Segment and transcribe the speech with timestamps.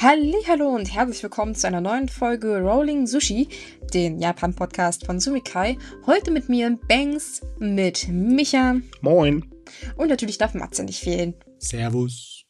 [0.00, 3.48] Hallo und herzlich willkommen zu einer neuen Folge Rolling Sushi,
[3.92, 5.76] den Japan-Podcast von Sumikai.
[6.06, 8.76] Heute mit mir Banks, mit Micha.
[9.00, 9.52] Moin.
[9.96, 11.34] Und natürlich darf Matze nicht fehlen.
[11.58, 12.44] Servus.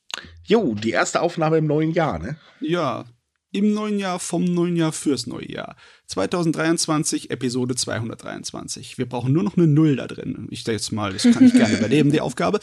[0.44, 2.36] Jo, die erste Aufnahme im neuen Jahr, ne?
[2.60, 3.06] Ja,
[3.50, 5.76] im neuen Jahr vom neuen Jahr fürs neue Jahr.
[6.08, 8.98] 2023, Episode 223.
[8.98, 10.48] Wir brauchen nur noch eine Null da drin.
[10.50, 12.60] Ich denke jetzt mal, das kann ich gerne überleben, die Aufgabe.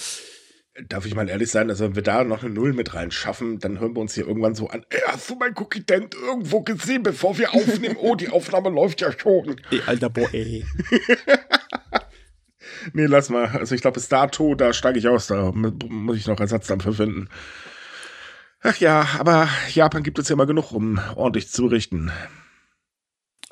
[0.90, 3.80] Darf ich mal ehrlich sein, also wenn wir da noch eine Null mit reinschaffen, dann
[3.80, 4.86] hören wir uns hier irgendwann so an.
[4.90, 7.96] Ey, hast du mein Cookie Dent irgendwo gesehen, bevor wir aufnehmen?
[7.98, 9.56] Oh, die Aufnahme läuft ja schon.
[9.72, 10.66] Ey, alter Boy, ey.
[12.94, 13.48] nee, lass mal.
[13.48, 15.28] Also ich glaube, bis dato, da steige ich aus.
[15.28, 17.30] Da muss ich noch Ersatz dafür finden.
[18.60, 22.12] Ach ja, aber Japan gibt es ja mal genug, um ordentlich zu berichten.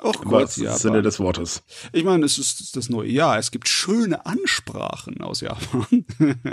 [0.04, 1.62] Och Gott, Im Sinne des Wortes.
[1.92, 3.38] Ich meine, es ist das neue Jahr.
[3.38, 6.04] Es gibt schöne Ansprachen aus Japan.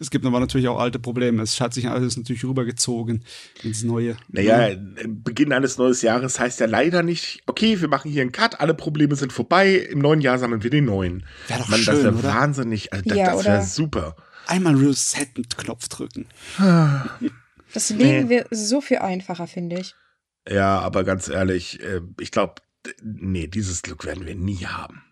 [0.00, 1.40] es gibt aber natürlich auch alte Probleme.
[1.40, 3.22] Es hat sich alles natürlich rübergezogen
[3.62, 4.16] ins Neue.
[4.26, 8.58] Naja, Beginn eines neuen Jahres heißt ja leider nicht, okay, wir machen hier einen Cut,
[8.58, 11.24] alle Probleme sind vorbei, im neuen Jahr sammeln wir den neuen.
[11.46, 12.34] Wäre doch Mann, schön, das wäre oder?
[12.34, 12.92] wahnsinnig.
[12.92, 14.16] Also, Ja, das wäre super.
[14.48, 16.26] Einmal Reset-Knopf drücken.
[17.72, 19.94] Das Leben wird so viel einfacher, finde ich.
[20.48, 22.54] Ja, aber ganz ehrlich, äh, ich glaube,
[23.02, 25.02] nee, dieses Glück werden wir nie haben.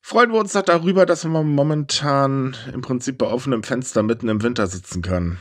[0.00, 4.42] Freuen wir uns doch darüber, dass man momentan im Prinzip bei offenem Fenster mitten im
[4.42, 5.38] Winter sitzen kann.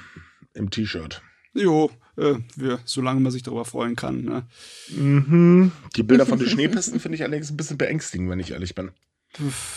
[0.53, 1.21] Im T-Shirt.
[1.53, 4.23] Jo, äh, wir, solange man sich darüber freuen kann.
[4.23, 4.47] Ne?
[4.89, 5.71] Mhm.
[5.95, 8.91] Die Bilder von den Schneepisten finde ich allerdings ein bisschen beängstigend, wenn ich ehrlich bin.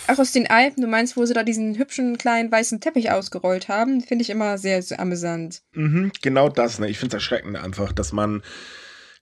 [0.06, 3.68] Ach, aus den Alpen, du meinst, wo sie da diesen hübschen kleinen weißen Teppich ausgerollt
[3.68, 5.62] haben, finde ich immer sehr, sehr amüsant.
[5.72, 6.88] Mhm, genau das, ne?
[6.88, 8.42] Ich finde es erschreckend einfach, dass man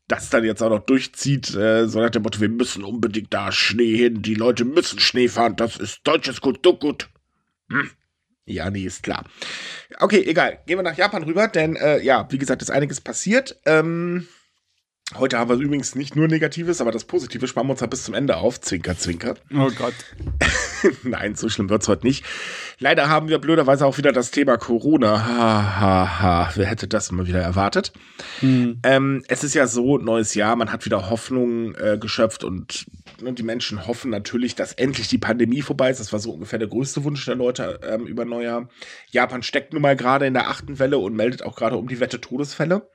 [0.09, 3.53] das dann jetzt auch noch durchzieht, äh, so nach dem Motto, wir müssen unbedingt da
[3.53, 7.09] Schnee hin, die Leute müssen Schnee fahren, das ist deutsches Kulturgut.
[7.71, 7.91] Hm.
[8.47, 9.25] Ja, nee, ist klar.
[10.01, 10.61] Okay, egal.
[10.67, 13.61] Gehen wir nach Japan rüber, denn äh, ja, wie gesagt, ist einiges passiert.
[13.67, 14.27] Ähm,
[15.17, 18.05] heute haben wir übrigens nicht nur Negatives, aber das Positive sparen wir uns halt bis
[18.05, 18.59] zum Ende auf.
[18.59, 19.35] Zwinker, zwinker.
[19.53, 19.95] Oh Gott.
[21.03, 22.25] Nein, so schlimm wird's heute nicht.
[22.79, 25.27] Leider haben wir blöderweise auch wieder das Thema Corona.
[25.27, 26.53] Ha, ha, ha.
[26.55, 27.93] Wer hätte das mal wieder erwartet?
[28.41, 28.81] Hm.
[28.83, 32.87] Ähm, es ist ja so, neues Jahr, man hat wieder Hoffnung äh, geschöpft und,
[33.21, 36.01] ne, die Menschen hoffen natürlich, dass endlich die Pandemie vorbei ist.
[36.01, 38.69] Das war so ungefähr der größte Wunsch der Leute ähm, über Neujahr.
[39.11, 42.01] Japan steckt nun mal gerade in der achten Welle und meldet auch gerade um die
[42.01, 42.89] Wette Todesfälle.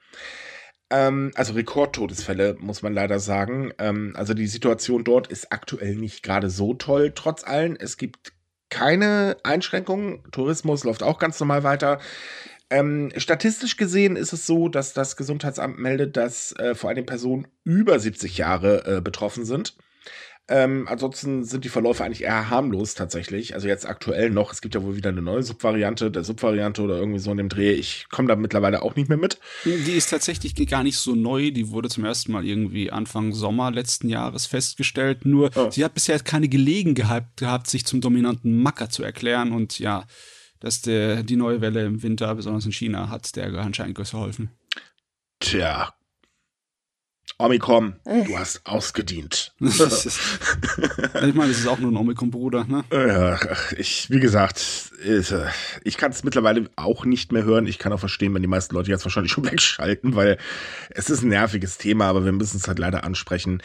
[0.94, 3.74] Ähm, also Rekordtodesfälle, muss man leider sagen.
[3.80, 7.76] Ähm, also die Situation dort ist aktuell nicht gerade so toll, trotz allem.
[7.80, 8.34] Es gibt
[8.70, 10.24] keine Einschränkungen.
[10.31, 12.00] Tourismus läuft auch ganz normal weiter.
[12.70, 17.48] Ähm, statistisch gesehen ist es so, dass das Gesundheitsamt meldet, dass äh, vor allem Personen
[17.64, 19.75] über 70 Jahre äh, betroffen sind.
[20.50, 23.54] Ähm, ansonsten sind die Verläufe eigentlich eher harmlos tatsächlich.
[23.54, 24.52] Also jetzt aktuell noch.
[24.52, 27.48] Es gibt ja wohl wieder eine neue Subvariante, der Subvariante oder irgendwie so in dem
[27.48, 27.72] Dreh.
[27.72, 29.40] Ich komme da mittlerweile auch nicht mehr mit.
[29.64, 31.52] Die ist tatsächlich gar nicht so neu.
[31.52, 35.26] Die wurde zum ersten Mal irgendwie Anfang Sommer letzten Jahres festgestellt.
[35.26, 35.70] Nur Oh.
[35.72, 39.54] sie hat bisher keine Gelegenheit gehabt, sich zum dominanten Macker zu erklären.
[39.54, 40.04] Und ja,
[40.60, 44.50] dass der, die neue Welle im Winter, besonders in China, hat der anscheinend geholfen.
[45.40, 45.94] Tja.
[47.38, 49.53] Omikron, du hast ausgedient.
[49.59, 52.83] Ist, ich meine, das ist auch nur ein Omikron-Bruder, ne?
[52.91, 53.39] Ja,
[53.77, 55.21] ich, wie gesagt, äh,
[55.83, 57.67] ich kann es mittlerweile auch nicht mehr hören.
[57.67, 60.38] Ich kann auch verstehen, wenn die meisten Leute jetzt wahrscheinlich schon wegschalten, weil
[60.89, 63.61] es ist ein nerviges Thema, aber wir müssen es halt leider ansprechen.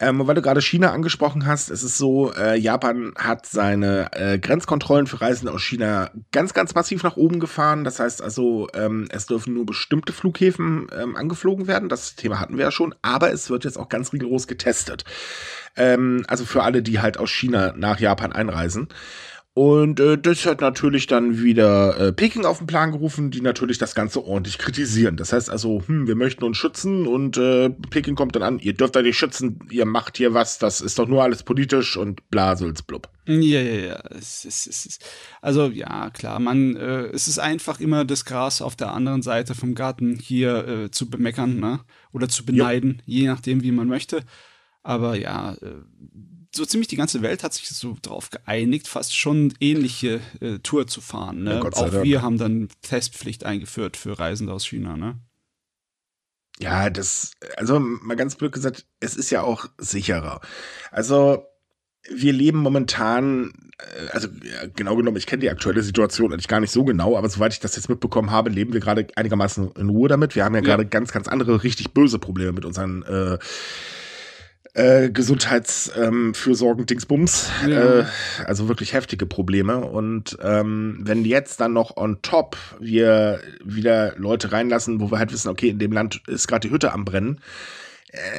[0.00, 4.38] Ähm, weil du gerade China angesprochen hast, es ist so, äh, Japan hat seine äh,
[4.38, 7.84] Grenzkontrollen für Reisende aus China ganz, ganz massiv nach oben gefahren.
[7.84, 11.88] Das heißt also, ähm, es dürfen nur bestimmte Flughäfen ähm, angeflogen werden.
[11.88, 15.04] Das Thema hatten wir ja schon, aber es wird jetzt auch ganz rigoros getestet.
[15.76, 18.88] Ähm, also für alle, die halt aus China nach Japan einreisen.
[19.56, 23.78] Und äh, das hat natürlich dann wieder äh, Peking auf den Plan gerufen, die natürlich
[23.78, 25.16] das Ganze ordentlich kritisieren.
[25.16, 28.74] Das heißt also, hm, wir möchten uns schützen und äh, Peking kommt dann an, ihr
[28.74, 32.28] dürft euch nicht schützen, ihr macht hier was, das ist doch nur alles politisch und
[32.28, 33.08] blasulz blub.
[33.24, 34.02] Ja, ja, ja.
[34.10, 35.02] Es, es ist,
[35.40, 39.54] also ja, klar, man, äh, es ist einfach immer das Gras auf der anderen Seite
[39.54, 41.80] vom Garten hier äh, zu bemeckern, ne?
[42.12, 44.22] Oder zu beneiden, je nachdem, wie man möchte.
[44.82, 45.80] Aber ja, äh,
[46.56, 50.86] so ziemlich die ganze Welt hat sich so drauf geeinigt, fast schon ähnliche äh, Tour
[50.86, 51.42] zu fahren.
[51.44, 51.54] Ne?
[51.54, 52.02] Ja, Auch Dank.
[52.04, 55.18] wir haben dann Testpflicht eingeführt für Reisende aus China, ne?
[56.58, 60.40] Ja, das, also mal ganz blöd gesagt, es ist ja auch sicherer.
[60.90, 61.44] Also
[62.08, 64.28] wir leben momentan, äh, also
[64.74, 67.60] genau genommen, ich kenne die aktuelle Situation eigentlich gar nicht so genau, aber soweit ich
[67.60, 70.34] das jetzt mitbekommen habe, leben wir gerade einigermaßen in Ruhe damit.
[70.34, 70.66] Wir haben ja Ja.
[70.66, 73.38] gerade ganz, ganz andere, richtig böse Probleme mit unseren äh,
[74.76, 77.50] äh, Gesundheitsfürsorgen ähm, Dingsbums.
[77.66, 78.00] Ja.
[78.00, 78.04] Äh,
[78.44, 79.78] also wirklich heftige Probleme.
[79.78, 85.32] Und ähm, wenn jetzt dann noch on top wir wieder Leute reinlassen, wo wir halt
[85.32, 87.40] wissen, okay, in dem Land ist gerade die Hütte am Brennen,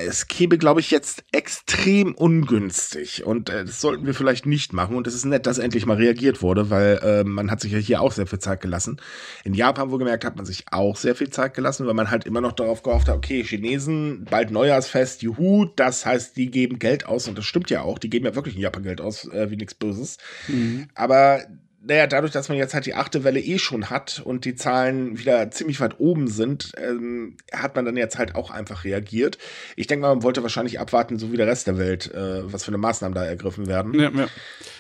[0.05, 3.23] es käme, glaube ich, jetzt extrem ungünstig.
[3.25, 4.95] Und äh, das sollten wir vielleicht nicht machen.
[4.95, 7.77] Und es ist nett, dass endlich mal reagiert wurde, weil äh, man hat sich ja
[7.77, 8.99] hier auch sehr viel Zeit gelassen.
[9.43, 12.25] In Japan, wo gemerkt, hat man sich auch sehr viel Zeit gelassen, weil man halt
[12.25, 17.05] immer noch darauf gehofft hat, okay, Chinesen, bald Neujahrsfest, juhu, das heißt, die geben Geld
[17.05, 17.27] aus.
[17.27, 17.99] Und das stimmt ja auch.
[17.99, 20.17] Die geben ja wirklich in Japan Geld aus, äh, wie nichts Böses.
[20.47, 20.87] Mhm.
[20.95, 21.41] Aber
[21.87, 25.17] naja, dadurch, dass man jetzt halt die achte Welle eh schon hat und die Zahlen
[25.17, 29.37] wieder ziemlich weit oben sind, ähm, hat man dann jetzt halt auch einfach reagiert.
[29.77, 32.65] Ich denke mal, man wollte wahrscheinlich abwarten, so wie der Rest der Welt, äh, was
[32.65, 33.93] für eine Maßnahmen da ergriffen werden.
[33.93, 34.27] Ja, ja.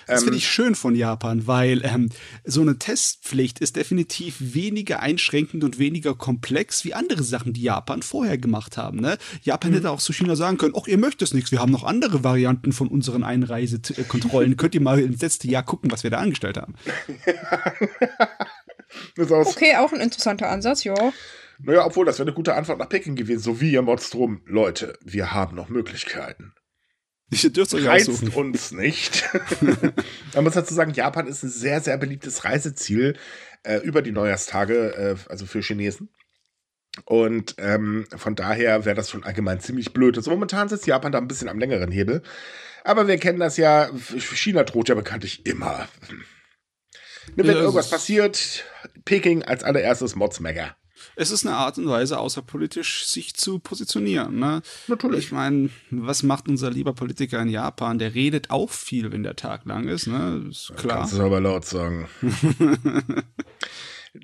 [0.07, 2.09] Das finde ähm, ich schön von Japan, weil ähm,
[2.45, 8.01] so eine Testpflicht ist definitiv weniger einschränkend und weniger komplex wie andere Sachen, die Japan
[8.01, 8.99] vorher gemacht haben.
[8.99, 9.17] Ne?
[9.43, 12.23] Japan hätte auch zu China sagen können, ach, ihr möchtet nichts, wir haben noch andere
[12.23, 14.55] Varianten von unseren Einreisekontrollen.
[14.57, 16.75] Könnt ihr mal ins letzte Jahr gucken, was wir da angestellt haben.
[19.17, 20.95] okay, auch ein interessanter Ansatz, ja.
[21.59, 24.41] Naja, obwohl, das wäre eine gute Antwort nach Peking gewesen, so wie ihr Monstrum.
[24.45, 26.53] Leute, wir haben noch Möglichkeiten.
[27.29, 28.33] Ich dürft euch Reizt aussuchen.
[28.33, 29.29] uns nicht.
[30.33, 33.17] Man muss dazu sagen, Japan ist ein sehr, sehr beliebtes Reiseziel
[33.63, 36.09] äh, über die Neujahrstage, äh, also für Chinesen.
[37.05, 40.17] Und ähm, von daher wäre das schon allgemein ziemlich blöd.
[40.17, 42.23] Also momentan sitzt Japan da ein bisschen am längeren Hebel.
[42.83, 45.87] Aber wir kennen das ja, China droht ja bekanntlich immer.
[47.35, 48.63] Wenn ja, irgendwas passiert,
[49.03, 50.77] Peking als allererstes Modsmegger
[51.19, 54.37] es ist eine Art und Weise, außerpolitisch sich zu positionieren.
[54.37, 54.61] Ne?
[54.87, 55.25] Natürlich.
[55.25, 57.97] Ich meine, was macht unser lieber Politiker in Japan?
[57.97, 60.05] Der redet auch viel, wenn der Tag lang ist.
[60.05, 60.45] Ne?
[60.47, 60.99] Ist klar.
[60.99, 62.07] Kannst du aber laut sagen.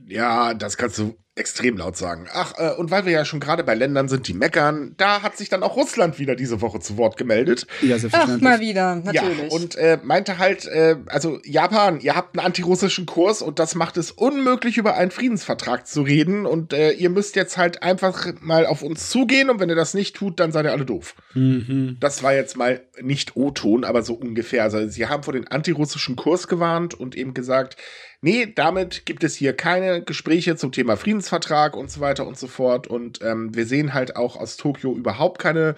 [0.08, 2.28] ja, das kannst du extrem laut sagen.
[2.32, 5.36] Ach, äh, und weil wir ja schon gerade bei Ländern sind, die meckern, da hat
[5.36, 7.66] sich dann auch Russland wieder diese Woche zu Wort gemeldet.
[7.82, 8.48] Ja, selbstverständlich.
[8.48, 9.52] Ach, mal wieder, natürlich.
[9.52, 13.74] Ja, und äh, meinte halt, äh, also Japan, ihr habt einen antirussischen Kurs und das
[13.74, 18.28] macht es unmöglich, über einen Friedensvertrag zu reden und äh, ihr müsst jetzt halt einfach
[18.42, 21.16] mal auf uns zugehen und wenn ihr das nicht tut, dann seid ihr alle doof.
[21.34, 21.98] Mhm.
[22.00, 24.62] Das war jetzt mal nicht O-Ton, aber so ungefähr.
[24.64, 27.78] Also sie haben vor den antirussischen Kurs gewarnt und eben gesagt,
[28.24, 32.48] nee, damit gibt es hier keine Gespräche zum Thema Friedensvertrag und so weiter und so
[32.48, 32.88] fort.
[32.88, 35.76] Und ähm, wir sehen halt auch aus Tokio überhaupt keine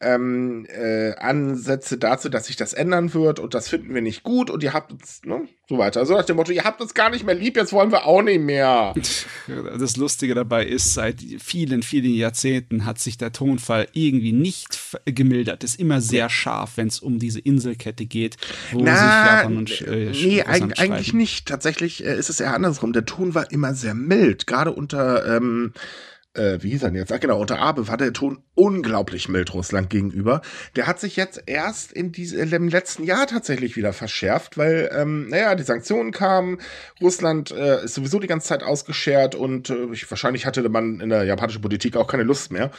[0.00, 4.50] ähm, äh, Ansätze dazu, dass sich das ändern wird und das finden wir nicht gut
[4.50, 6.00] und ihr habt uns, ne, so weiter.
[6.00, 8.22] Also nach dem Motto, ihr habt uns gar nicht mehr lieb, jetzt wollen wir auch
[8.22, 8.94] nicht mehr.
[9.78, 15.62] Das Lustige dabei ist, seit vielen, vielen Jahrzehnten hat sich der Tonfall irgendwie nicht gemildert.
[15.62, 18.36] Ist immer sehr scharf, wenn es um diese Inselkette geht,
[18.72, 21.46] wo Na, sich Japan und äh, Nee, eig eigentlich nicht.
[21.46, 22.92] Tatsächlich äh, ist es eher andersrum.
[22.92, 25.72] Der Ton war immer sehr mild, gerade unter ähm,
[26.36, 27.12] äh, wie hieß er denn jetzt?
[27.12, 30.42] Ach genau, unter Abe war der Ton unglaublich mild Russland gegenüber.
[30.76, 35.28] Der hat sich jetzt erst in diesem im letzten Jahr tatsächlich wieder verschärft, weil, ähm,
[35.28, 36.58] naja, die Sanktionen kamen,
[37.00, 41.24] Russland äh, ist sowieso die ganze Zeit ausgeschert und äh, wahrscheinlich hatte man in der
[41.24, 42.70] japanischen Politik auch keine Lust mehr.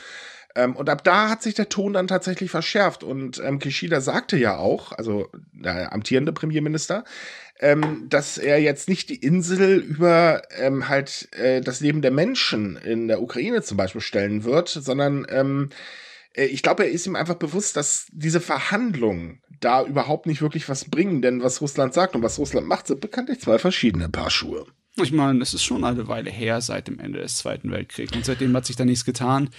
[0.57, 3.03] Ähm, und ab da hat sich der Ton dann tatsächlich verschärft.
[3.03, 7.03] Und ähm, Kishida sagte ja auch, also der amtierende Premierminister,
[7.59, 12.75] ähm, dass er jetzt nicht die Insel über ähm, halt äh, das Leben der Menschen
[12.75, 15.69] in der Ukraine zum Beispiel stellen wird, sondern ähm,
[16.33, 20.67] äh, ich glaube, er ist ihm einfach bewusst, dass diese Verhandlungen da überhaupt nicht wirklich
[20.69, 24.31] was bringen, denn was Russland sagt und was Russland macht, sind bekanntlich zwei verschiedene Paar
[24.31, 24.65] Schuhe.
[24.99, 28.25] Ich meine, es ist schon eine Weile her seit dem Ende des Zweiten Weltkriegs und
[28.25, 29.49] seitdem hat sich da nichts getan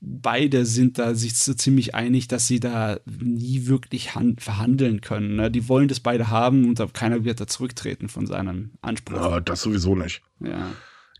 [0.00, 5.36] beide sind da sich so ziemlich einig, dass sie da nie wirklich verhandeln können.
[5.36, 5.50] Ne?
[5.50, 9.16] Die wollen das beide haben und keiner wird da zurücktreten von seinem Anspruch.
[9.16, 10.22] Ja, das sowieso nicht.
[10.40, 10.70] Ja.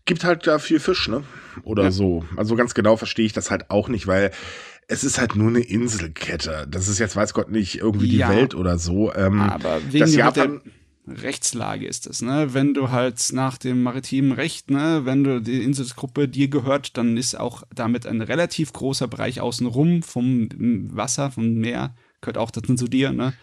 [0.05, 1.23] Gibt halt da viel Fisch, ne?
[1.63, 1.91] Oder ja.
[1.91, 2.23] so.
[2.37, 4.31] Also ganz genau verstehe ich das halt auch nicht, weil
[4.87, 6.65] es ist halt nur eine Inselkette.
[6.69, 9.13] Das ist jetzt, weiß Gott nicht, irgendwie die ja, Welt oder so.
[9.13, 10.61] Ähm, aber wegen das Japan,
[11.07, 12.53] Rechtslage ist es, ne?
[12.53, 17.17] Wenn du halt nach dem maritimen Recht, ne, wenn du die Inselgruppe dir gehört, dann
[17.17, 20.49] ist auch damit ein relativ großer Bereich außenrum vom
[20.91, 23.33] Wasser, vom Meer, gehört auch dazu zu dir, ne?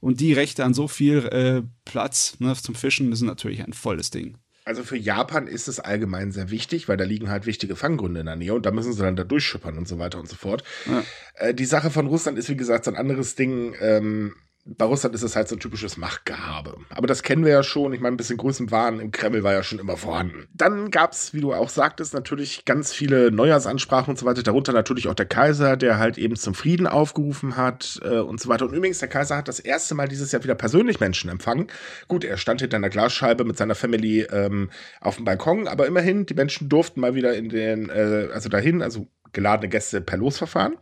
[0.00, 4.10] Und die Rechte an so viel äh, Platz ne, zum Fischen ist natürlich ein volles
[4.10, 4.36] Ding.
[4.66, 8.26] Also für Japan ist es allgemein sehr wichtig, weil da liegen halt wichtige Fanggründe in
[8.26, 10.64] der Nähe und da müssen sie dann da durchschippern und so weiter und so fort.
[10.86, 11.04] Ja.
[11.34, 13.74] Äh, die Sache von Russland ist, wie gesagt, so ein anderes Ding.
[13.80, 14.34] Ähm,
[14.66, 16.76] bei Russland ist es halt so ein typisches Machtgehabe.
[16.88, 17.92] Aber das kennen wir ja schon.
[17.92, 20.48] Ich meine, ein bisschen Größenwahn im Kreml war ja schon immer vorhanden.
[20.54, 24.42] Dann gab es, wie du auch sagtest, natürlich ganz viele Neujahrsansprachen und so weiter.
[24.42, 28.48] Darunter natürlich auch der Kaiser, der halt eben zum Frieden aufgerufen hat äh, und so
[28.48, 28.64] weiter.
[28.64, 31.66] Und übrigens, der Kaiser hat das erste Mal dieses Jahr wieder persönlich Menschen empfangen.
[32.08, 34.70] Gut, er stand hinter einer Glasscheibe mit seiner Family ähm,
[35.02, 38.80] auf dem Balkon, aber immerhin, die Menschen durften mal wieder in den, äh, also dahin,
[38.80, 40.78] also geladene Gäste per Losverfahren.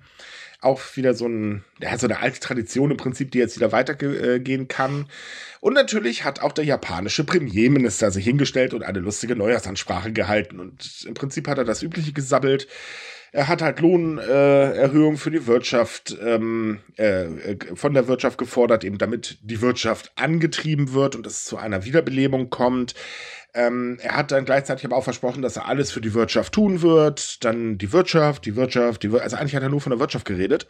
[0.62, 4.68] Auch wieder so ein, ja, so eine alte Tradition im Prinzip, die jetzt wieder weitergehen
[4.68, 5.06] kann.
[5.60, 10.60] Und natürlich hat auch der japanische Premierminister sich hingestellt und eine lustige Neujahrsansprache gehalten.
[10.60, 12.68] Und im Prinzip hat er das Übliche gesabbelt.
[13.34, 18.84] Er hat halt Lohnerhöhung äh, für die Wirtschaft ähm, äh, äh, von der Wirtschaft gefordert,
[18.84, 22.94] eben damit die Wirtschaft angetrieben wird und es zu einer Wiederbelebung kommt.
[23.54, 26.80] Ähm, er hat dann gleichzeitig aber auch versprochen, dass er alles für die Wirtschaft tun
[26.82, 27.44] wird.
[27.44, 30.24] Dann die Wirtschaft, die Wirtschaft, die Wir also eigentlich hat er nur von der Wirtschaft
[30.24, 30.66] geredet.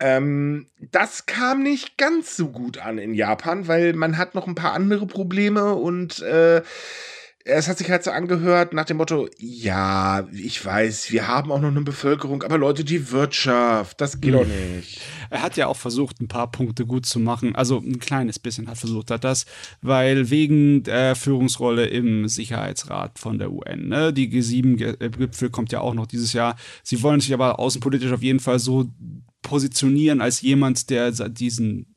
[0.00, 4.56] Ähm, das kam nicht ganz so gut an in Japan, weil man hat noch ein
[4.56, 6.62] paar andere Probleme und äh,
[7.46, 11.60] es hat sich halt so angehört nach dem Motto, ja, ich weiß, wir haben auch
[11.60, 14.76] noch eine Bevölkerung, aber Leute, die Wirtschaft, das geht doch hm.
[14.76, 15.02] nicht.
[15.28, 17.54] Er hat ja auch versucht, ein paar Punkte gut zu machen.
[17.54, 19.44] Also ein kleines bisschen hat versucht, hat das,
[19.82, 25.94] weil wegen der Führungsrolle im Sicherheitsrat von der UN, ne, die G7-Gipfel kommt ja auch
[25.94, 26.56] noch dieses Jahr.
[26.82, 28.86] Sie wollen sich aber außenpolitisch auf jeden Fall so
[29.42, 31.93] positionieren als jemand, der diesen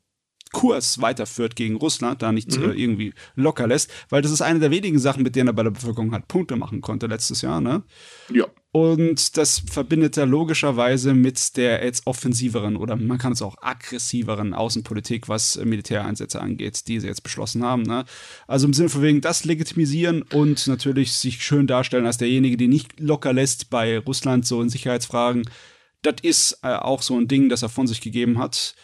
[0.52, 2.70] Kurs weiterführt gegen Russland, da nicht mhm.
[2.70, 5.62] äh, irgendwie locker lässt, weil das ist eine der wenigen Sachen, mit denen er bei
[5.62, 7.82] der Bevölkerung halt Punkte machen konnte letztes Jahr, ne?
[8.32, 8.46] Ja.
[8.70, 14.52] Und das verbindet er logischerweise mit der jetzt offensiveren oder man kann es auch aggressiveren
[14.52, 17.82] Außenpolitik, was Militäreinsätze angeht, die sie jetzt beschlossen haben.
[17.82, 18.04] Ne?
[18.46, 22.68] Also im Sinne von wegen das legitimisieren und natürlich sich schön darstellen als derjenige, der
[22.68, 25.48] nicht locker lässt bei Russland so in Sicherheitsfragen.
[26.02, 28.74] Das ist äh, auch so ein Ding, das er von sich gegeben hat.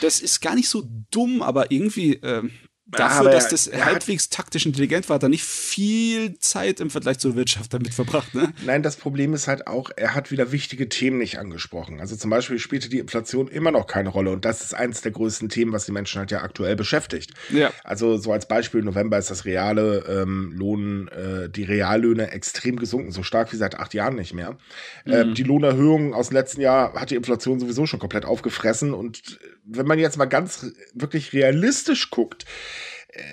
[0.00, 2.48] Das ist gar nicht so dumm, aber irgendwie äh,
[2.86, 7.34] dafür, dass das halbwegs taktisch intelligent war, hat er nicht viel Zeit im Vergleich zur
[7.34, 8.34] Wirtschaft damit verbracht.
[8.34, 8.52] Ne?
[8.64, 12.00] Nein, das Problem ist halt auch, er hat wieder wichtige Themen nicht angesprochen.
[12.00, 15.12] Also zum Beispiel spielte die Inflation immer noch keine Rolle und das ist eines der
[15.12, 17.32] größten Themen, was die Menschen halt ja aktuell beschäftigt.
[17.50, 17.72] Ja.
[17.82, 22.76] Also so als Beispiel, im November ist das reale ähm, Lohn, äh, die Reallöhne extrem
[22.76, 24.52] gesunken, so stark wie seit acht Jahren nicht mehr.
[25.04, 25.12] Mhm.
[25.12, 29.38] Ähm, die Lohnerhöhung aus dem letzten Jahr hat die Inflation sowieso schon komplett aufgefressen und
[29.64, 32.44] wenn man jetzt mal ganz wirklich realistisch guckt,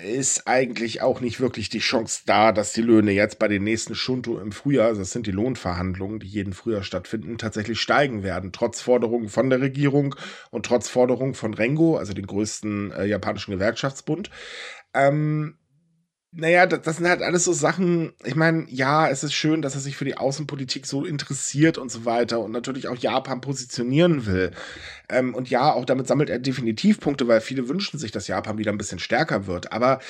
[0.04, 3.96] ist eigentlich auch nicht wirklich die Chance da, dass die Löhne jetzt bei den nächsten
[3.96, 8.52] Shunto im Frühjahr, also das sind die Lohnverhandlungen, die jeden Frühjahr stattfinden, tatsächlich steigen werden,
[8.52, 10.14] trotz Forderungen von der Regierung
[10.50, 14.30] und trotz Forderungen von Rengo, also den größten äh, japanischen Gewerkschaftsbund.
[14.94, 15.56] Ähm,
[16.34, 18.14] naja, das, das sind halt alles so Sachen.
[18.24, 21.90] Ich meine, ja, es ist schön, dass er sich für die Außenpolitik so interessiert und
[21.90, 24.50] so weiter und natürlich auch Japan positionieren will.
[25.08, 28.58] Ähm, und ja, auch damit sammelt er definitiv Punkte, weil viele wünschen sich, dass Japan
[28.58, 29.72] wieder ein bisschen stärker wird.
[29.72, 30.00] Aber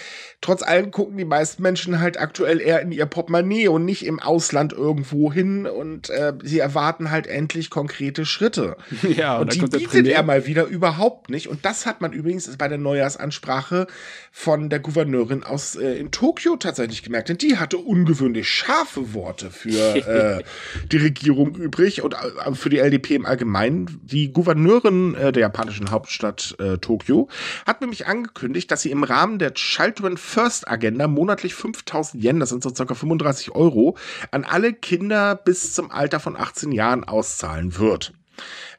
[0.40, 4.20] trotz allem gucken die meisten Menschen halt aktuell eher in ihr Portemonnaie und nicht im
[4.20, 8.76] Ausland irgendwo hin und äh, sie erwarten halt endlich konkrete Schritte.
[9.12, 11.48] Ja, und, und die bietet er mal wieder überhaupt nicht.
[11.48, 13.86] Und das hat man übrigens bei der Neujahrsansprache
[14.30, 19.50] von der Gouverneurin aus äh, in Tokio tatsächlich gemerkt, denn die hatte ungewöhnlich scharfe Worte
[19.50, 19.96] für
[20.40, 20.42] äh,
[20.90, 24.00] die Regierung übrig und äh, für die LDP im Allgemeinen.
[24.04, 27.28] Die Gouverneurin äh, der japanischen Hauptstadt äh, Tokio
[27.66, 32.50] hat nämlich angekündigt, dass sie im Rahmen der Children First Agenda monatlich 5000 Yen, das
[32.50, 33.96] sind so circa 35 Euro,
[34.30, 38.12] an alle Kinder bis zum Alter von 18 Jahren auszahlen wird.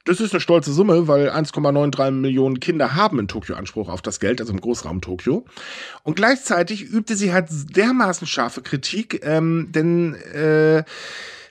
[0.05, 4.19] Das ist eine stolze Summe, weil 1,93 Millionen Kinder haben in Tokio Anspruch auf das
[4.19, 5.45] Geld, also im Großraum Tokio.
[6.03, 10.83] Und gleichzeitig übte sie halt dermaßen scharfe Kritik, ähm, denn äh,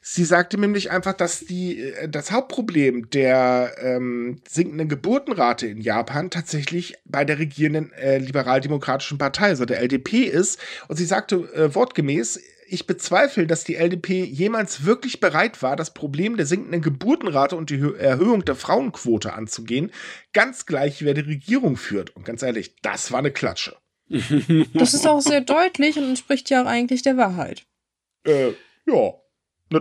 [0.04, 6.28] Sie sagte nämlich einfach, dass die, äh, das Hauptproblem der ähm, sinkenden Geburtenrate in Japan
[6.28, 10.59] tatsächlich bei der regierenden äh, liberal-demokratischen Partei, also der LDP ist.
[10.88, 15.94] Und sie sagte äh, wortgemäß, ich bezweifle, dass die LDP jemals wirklich bereit war, das
[15.94, 19.92] Problem der sinkenden Geburtenrate und die Erhöhung der Frauenquote anzugehen,
[20.32, 22.16] ganz gleich, wer die Regierung führt.
[22.16, 23.76] Und ganz ehrlich, das war eine Klatsche.
[24.75, 27.64] Das ist auch sehr deutlich und entspricht ja auch eigentlich der Wahrheit.
[28.25, 28.52] Äh,
[28.87, 29.22] ja.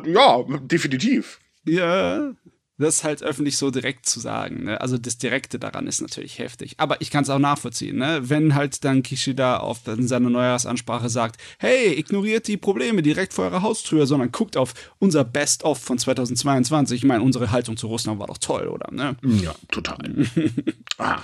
[0.06, 1.40] Ja, definitiv.
[1.66, 2.34] Ja,
[2.82, 4.66] das halt öffentlich so direkt zu sagen.
[4.66, 4.82] Ne?
[4.82, 6.76] Also das Direkte daran ist natürlich heftig.
[6.78, 7.98] Aber ich kann es auch nachvollziehen.
[7.98, 8.22] Ne?
[8.24, 13.46] Wenn halt dann Kishida auf in seiner Neujahrsansprache sagt, hey, ignoriert die Probleme direkt vor
[13.46, 16.98] eurer Haustür, sondern guckt auf unser Best-of von 2022.
[16.98, 18.92] Ich meine, unsere Haltung zu Russland war doch toll, oder?
[18.92, 19.16] Ne?
[19.22, 20.26] Ja, total.
[20.98, 21.22] ah.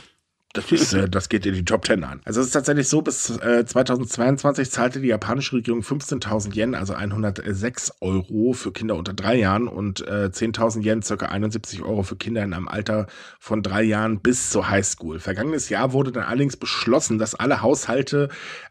[0.57, 2.19] Das, ist, äh, das geht in die Top 10 an.
[2.25, 6.93] Also es ist tatsächlich so, bis äh, 2022 zahlte die japanische Regierung 15.000 Yen, also
[6.93, 12.15] 106 Euro für Kinder unter drei Jahren und äh, 10.000 Yen, circa 71 Euro für
[12.15, 13.05] Kinder in einem Alter
[13.39, 15.19] von drei Jahren bis zur Highschool.
[15.19, 18.29] Vergangenes Jahr wurde dann allerdings beschlossen, dass alle Haushalte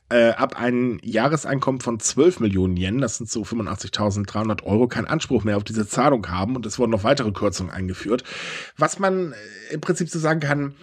[0.09, 5.45] äh, ab einem Jahreseinkommen von 12 Millionen Yen, das sind so 85.300 Euro, keinen Anspruch
[5.45, 8.25] mehr auf diese Zahlung haben und es wurden noch weitere Kürzungen eingeführt.
[8.76, 10.75] Was man äh, im Prinzip so sagen kann,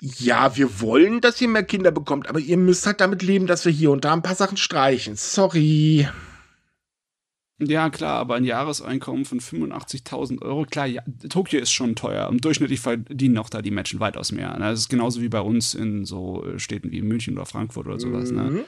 [0.00, 3.64] ja, wir wollen, dass ihr mehr Kinder bekommt, aber ihr müsst halt damit leben, dass
[3.64, 5.16] wir hier und da ein paar Sachen streichen.
[5.16, 6.08] Sorry.
[7.60, 12.28] Ja, klar, aber ein Jahreseinkommen von 85.000 Euro, klar, ja, Tokio ist schon teuer.
[12.28, 14.52] Im Durchschnitt verdienen auch da die Menschen weitaus mehr.
[14.52, 14.70] Ne?
[14.70, 17.98] Das ist genauso wie bei uns in so äh, Städten wie München oder Frankfurt oder
[17.98, 18.30] sowas.
[18.30, 18.42] Ne?
[18.42, 18.54] Mhm.
[18.54, 18.64] Ne?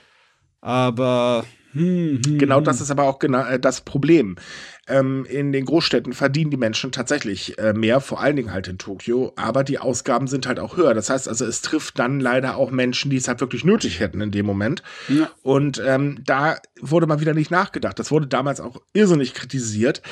[0.60, 4.36] Aber hm, hm, genau das ist aber auch genau das Problem.
[4.90, 8.78] Ähm, in den Großstädten verdienen die Menschen tatsächlich äh, mehr, vor allen Dingen halt in
[8.78, 10.94] Tokio, aber die Ausgaben sind halt auch höher.
[10.94, 14.20] Das heißt also, es trifft dann leider auch Menschen, die es halt wirklich nötig hätten
[14.20, 14.82] in dem Moment.
[15.08, 15.30] Ja.
[15.42, 17.98] Und ähm, da wurde mal wieder nicht nachgedacht.
[17.98, 20.02] Das wurde damals auch irrsinnig kritisiert.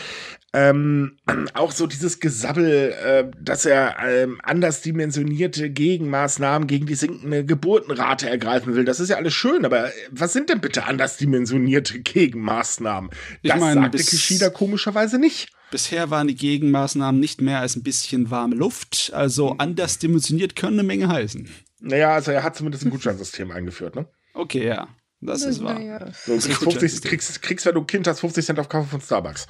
[0.54, 1.18] Ähm,
[1.54, 8.28] auch so dieses Gesabbel, äh, dass er ähm, anders dimensionierte Gegenmaßnahmen gegen die sinkende Geburtenrate
[8.28, 8.84] ergreifen will.
[8.84, 13.10] Das ist ja alles schön, aber was sind denn bitte anders dimensionierte Gegenmaßnahmen?
[13.42, 15.50] Ich das meine, sagte Kishida komischerweise nicht.
[15.70, 19.60] Bisher waren die Gegenmaßnahmen nicht mehr als ein bisschen warme Luft, also hm.
[19.60, 21.46] anders dimensioniert können eine Menge heißen.
[21.80, 24.06] Naja, also er hat zumindest ein Gutscheinsystem eingeführt, ne?
[24.32, 24.88] Okay, ja.
[25.20, 25.80] Das ist wahr.
[25.80, 25.98] Ja.
[26.12, 29.00] So, kriegst, 50, kriegst, kriegst, wenn du ein Kind hast, 50 Cent auf Kaffee von
[29.00, 29.46] Starbucks.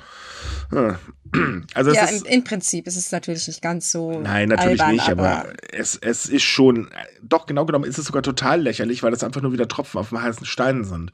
[1.74, 4.18] Also ja, im, im, Prinzip ist es natürlich nicht ganz so.
[4.18, 6.88] Nein, natürlich albern, nicht, aber, aber, es, es ist schon,
[7.22, 10.08] doch genau genommen ist es sogar total lächerlich, weil das einfach nur wieder Tropfen auf
[10.08, 11.12] dem heißen Stein sind.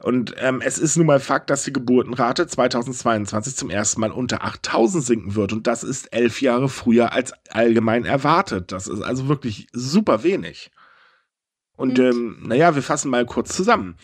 [0.00, 4.44] Und ähm, es ist nun mal Fakt, dass die Geburtenrate 2022 zum ersten Mal unter
[4.44, 5.54] 8000 sinken wird.
[5.54, 8.72] Und das ist elf Jahre früher als allgemein erwartet.
[8.72, 10.70] Das ist also wirklich super wenig.
[11.76, 13.96] Und ähm, naja, wir fassen mal kurz zusammen.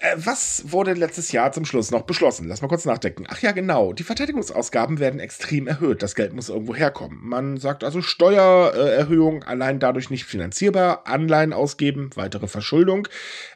[0.00, 2.48] Äh, was wurde letztes Jahr zum Schluss noch beschlossen?
[2.48, 3.26] Lass mal kurz nachdenken.
[3.28, 3.92] Ach ja, genau.
[3.92, 6.02] Die Verteidigungsausgaben werden extrem erhöht.
[6.02, 7.18] Das Geld muss irgendwo herkommen.
[7.22, 11.06] Man sagt also Steuererhöhung allein dadurch nicht finanzierbar.
[11.06, 13.08] Anleihen ausgeben, weitere Verschuldung.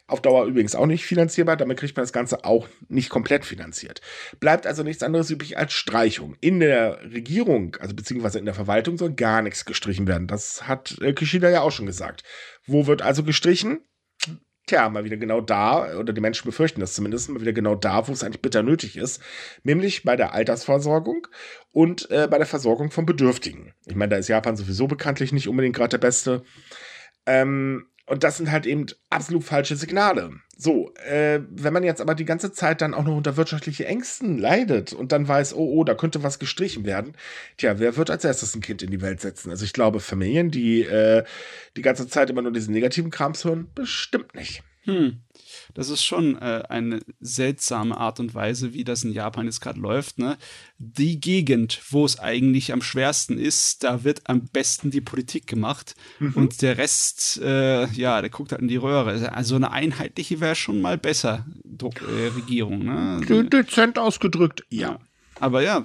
[0.07, 1.57] Auf Dauer übrigens auch nicht finanzierbar.
[1.57, 4.03] Damit kriegt man das Ganze auch nicht komplett finanziert.
[4.39, 6.37] Bleibt also nichts anderes übrig als Streichung.
[6.43, 10.27] In der Regierung, also beziehungsweise in der Verwaltung, soll gar nichts gestrichen werden.
[10.27, 12.23] Das hat äh, Kishida ja auch schon gesagt.
[12.67, 13.81] Wo wird also gestrichen?
[14.67, 18.09] Tja, mal wieder genau da, oder die Menschen befürchten das zumindest, mal wieder genau da,
[18.09, 19.21] wo es eigentlich bitter nötig ist,
[19.63, 21.27] nämlich bei der Altersversorgung
[21.71, 23.75] und äh, bei der Versorgung von Bedürftigen.
[23.85, 26.45] Ich meine, da ist Japan sowieso bekanntlich nicht unbedingt gerade der Beste.
[27.27, 30.33] Ähm, und das sind halt eben absolut falsche Signale.
[30.57, 34.39] So, äh, wenn man jetzt aber die ganze Zeit dann auch noch unter wirtschaftliche Ängsten
[34.39, 37.17] leidet und dann weiß, oh, oh, da könnte was gestrichen werden,
[37.57, 39.51] tja, wer wird als erstes ein Kind in die Welt setzen?
[39.51, 41.25] Also ich glaube, Familien, die äh,
[41.77, 44.63] die ganze Zeit immer nur diesen negativen Krams hören, bestimmt nicht.
[44.83, 45.24] Hm.
[45.75, 49.81] Das ist schon äh, eine seltsame Art und Weise, wie das in Japan jetzt gerade
[49.81, 50.19] läuft.
[50.19, 50.39] Ne?
[50.79, 55.97] Die Gegend, wo es eigentlich am schwersten ist, da wird am besten die Politik gemacht
[56.21, 56.33] mhm.
[56.35, 59.33] und der Rest, äh, ja, der guckt halt in die Röhre.
[59.33, 62.85] Also eine einheitliche wäre schon mal besser, Druck, äh, Regierung.
[62.85, 63.49] Ne?
[63.53, 64.93] Dezent ausgedrückt, ja.
[64.93, 64.99] ja.
[65.41, 65.85] Aber ja,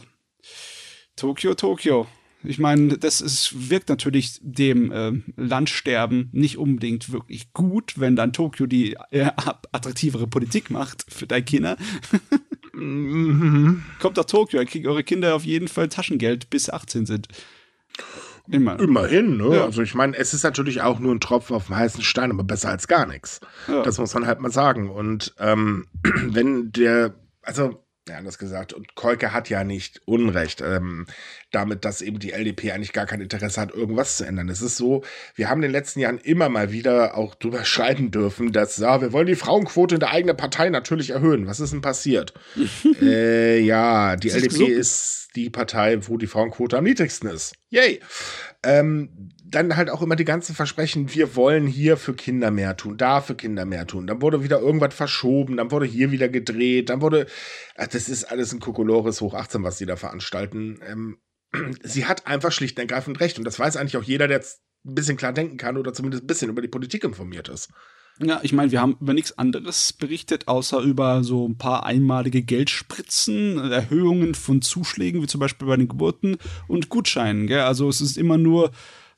[1.15, 2.07] Tokio, Tokio.
[2.43, 8.31] Ich meine, das ist, wirkt natürlich dem äh, Landsterben nicht unbedingt wirklich gut, wenn dann
[8.31, 9.29] Tokio die äh,
[9.71, 11.77] attraktivere Politik macht für deine Kinder.
[12.73, 13.83] mhm.
[13.99, 17.27] Kommt nach Tokio, dann kriegen eure Kinder auf jeden Fall Taschengeld, bis sie 18 sind.
[18.49, 18.79] Immer.
[18.79, 19.57] Immerhin, ne?
[19.57, 19.65] Ja.
[19.65, 22.43] Also ich meine, es ist natürlich auch nur ein Tropfen auf dem heißen Stein, aber
[22.43, 23.41] besser als gar nichts.
[23.67, 23.83] Ja.
[23.83, 24.89] Das muss man halt mal sagen.
[24.89, 28.73] Und ähm, wenn der, also ja, anders gesagt.
[28.73, 31.05] Und Kolke hat ja nicht Unrecht ähm,
[31.51, 34.49] damit, dass eben die LDP eigentlich gar kein Interesse hat, irgendwas zu ändern.
[34.49, 35.03] Es ist so,
[35.35, 39.01] wir haben in den letzten Jahren immer mal wieder auch drüber schreiben dürfen, dass, ja,
[39.01, 41.47] wir wollen die Frauenquote in der eigenen Partei natürlich erhöhen.
[41.47, 42.33] Was ist denn passiert?
[43.01, 47.53] äh, ja, die LDP ist die Partei, wo die Frauenquote am niedrigsten ist.
[47.69, 47.99] Yay!
[48.63, 52.97] Ähm, dann halt auch immer die ganzen Versprechen, wir wollen hier für Kinder mehr tun,
[52.97, 54.05] da für Kinder mehr tun.
[54.05, 57.25] Dann wurde wieder irgendwas verschoben, dann wurde hier wieder gedreht, dann wurde,
[57.75, 60.79] ach, das ist alles ein Kokolores hoch 18, was sie da veranstalten.
[60.87, 61.17] Ähm,
[61.83, 63.37] sie hat einfach schlicht und ergreifend recht.
[63.39, 66.23] Und das weiß eigentlich auch jeder, der jetzt ein bisschen klar denken kann oder zumindest
[66.23, 67.69] ein bisschen über die Politik informiert ist.
[68.21, 72.41] Ja, ich meine, wir haben über nichts anderes berichtet, außer über so ein paar einmalige
[72.41, 77.47] Geldspritzen, Erhöhungen von Zuschlägen, wie zum Beispiel bei den Geburten und Gutscheinen.
[77.47, 77.61] Gell?
[77.61, 78.71] Also es ist immer nur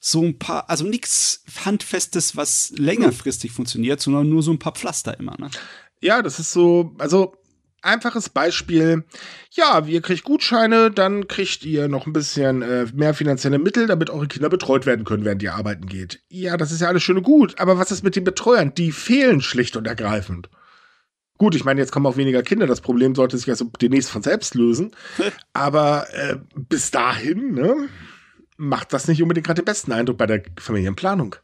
[0.03, 5.17] so ein paar, also nichts Handfestes, was längerfristig funktioniert, sondern nur so ein paar Pflaster
[5.19, 5.35] immer.
[5.37, 5.49] Ne?
[6.01, 7.35] Ja, das ist so, also
[7.83, 9.05] einfaches Beispiel.
[9.51, 14.09] Ja, ihr kriegt Gutscheine, dann kriegt ihr noch ein bisschen äh, mehr finanzielle Mittel, damit
[14.09, 16.21] eure Kinder betreut werden können, während ihr arbeiten geht.
[16.29, 18.73] Ja, das ist ja alles schön und gut, aber was ist mit den Betreuern?
[18.73, 20.49] Die fehlen schlicht und ergreifend.
[21.37, 22.65] Gut, ich meine, jetzt kommen auch weniger Kinder.
[22.67, 24.95] Das Problem sollte sich also demnächst von selbst lösen.
[25.53, 27.87] aber äh, bis dahin, ne?
[28.61, 31.35] Macht das nicht unbedingt gerade den besten Eindruck bei der Familienplanung.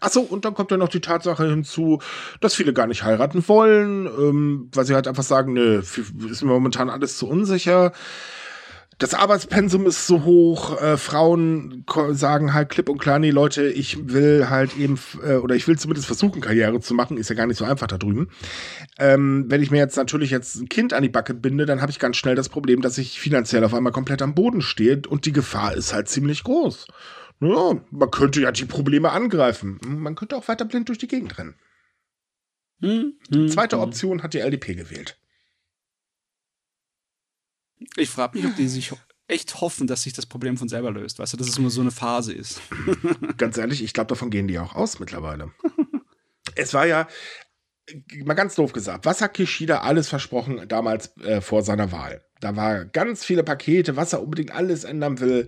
[0.00, 2.00] Achso, und dann kommt ja noch die Tatsache hinzu,
[2.40, 6.52] dass viele gar nicht heiraten wollen, ähm, weil sie halt einfach sagen, nö, ist mir
[6.52, 7.92] momentan alles zu unsicher.
[8.98, 14.08] Das Arbeitspensum ist so hoch, äh, Frauen sagen halt klipp und klar, nee, Leute, ich
[14.12, 17.46] will halt eben, äh, oder ich will zumindest versuchen, Karriere zu machen, ist ja gar
[17.46, 18.28] nicht so einfach da drüben.
[18.98, 21.90] Ähm, wenn ich mir jetzt natürlich jetzt ein Kind an die Backe binde, dann habe
[21.90, 25.26] ich ganz schnell das Problem, dass ich finanziell auf einmal komplett am Boden stehe und
[25.26, 26.86] die Gefahr ist halt ziemlich groß.
[27.40, 29.80] Ja, man könnte ja die Probleme angreifen.
[29.84, 31.56] Man könnte auch weiter blind durch die Gegend rennen.
[32.80, 33.82] Hm, hm, Zweite hm.
[33.82, 35.18] Option hat die LDP gewählt.
[37.96, 38.92] Ich frage mich, ob die sich
[39.28, 41.18] echt hoffen, dass sich das Problem von selber löst.
[41.18, 42.60] Weißt du, dass es nur so eine Phase ist.
[43.36, 45.52] ganz ehrlich, ich glaube, davon gehen die auch aus mittlerweile.
[46.54, 47.08] es war ja,
[48.24, 52.22] mal ganz doof gesagt, was hat Kishida alles versprochen damals äh, vor seiner Wahl?
[52.40, 55.46] Da war ganz viele Pakete, was er unbedingt alles ändern will.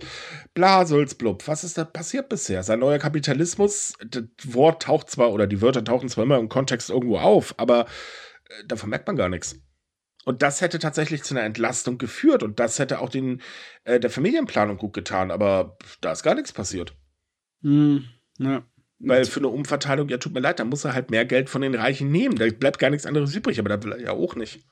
[0.55, 1.47] Bla, soll's blub.
[1.47, 2.63] Was ist da passiert bisher?
[2.63, 6.89] Sein neuer Kapitalismus, das Wort taucht zwar, oder die Wörter tauchen zwar immer im Kontext
[6.89, 9.59] irgendwo auf, aber äh, davon merkt man gar nichts.
[10.27, 13.41] Und das hätte tatsächlich zu einer Entlastung geführt und das hätte auch den,
[13.85, 16.93] äh, der Familienplanung gut getan, aber da ist gar nichts passiert.
[17.61, 18.03] Hm,
[18.37, 18.65] ja.
[18.99, 21.61] Weil für eine Umverteilung, ja, tut mir leid, da muss er halt mehr Geld von
[21.61, 22.35] den Reichen nehmen.
[22.35, 24.65] Da bleibt gar nichts anderes übrig, aber da will er ja auch nicht.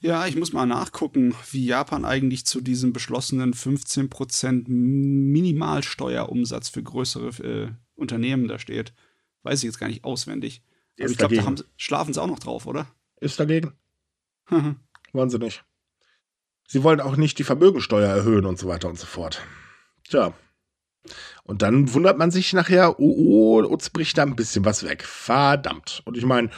[0.00, 7.28] Ja, ich muss mal nachgucken, wie Japan eigentlich zu diesem beschlossenen 15% Minimalsteuerumsatz für größere
[7.44, 8.92] äh, Unternehmen da steht.
[9.44, 10.64] Weiß ich jetzt gar nicht auswendig.
[10.98, 12.88] Aber ich glaube, da haben, schlafen sie auch noch drauf, oder?
[13.20, 13.74] Ist dagegen.
[14.50, 14.76] Mhm.
[15.12, 15.38] Wollen sie
[16.84, 19.42] wollen auch nicht die Vermögensteuer erhöhen und so weiter und so fort.
[20.08, 20.32] Tja.
[21.44, 23.14] Und dann wundert man sich nachher, oh,
[23.58, 25.02] oh, uns bricht da ein bisschen was weg.
[25.02, 26.02] Verdammt.
[26.04, 26.50] Und ich meine,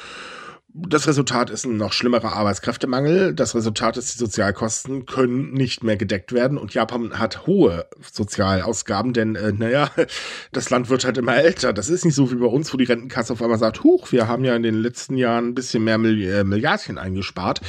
[0.75, 3.35] das Resultat ist ein noch schlimmerer Arbeitskräftemangel.
[3.35, 9.13] Das Resultat ist, die Sozialkosten können nicht mehr gedeckt werden und Japan hat hohe Sozialausgaben,
[9.13, 9.91] denn, äh, naja,
[10.53, 11.75] das Land wird halt immer älter.
[11.75, 14.29] Das ist nicht so wie bei uns, wo die Rentenkasse auf einmal sagt, huch, wir
[14.29, 17.61] haben ja in den letzten Jahren ein bisschen mehr Milli äh, Milliardchen eingespart.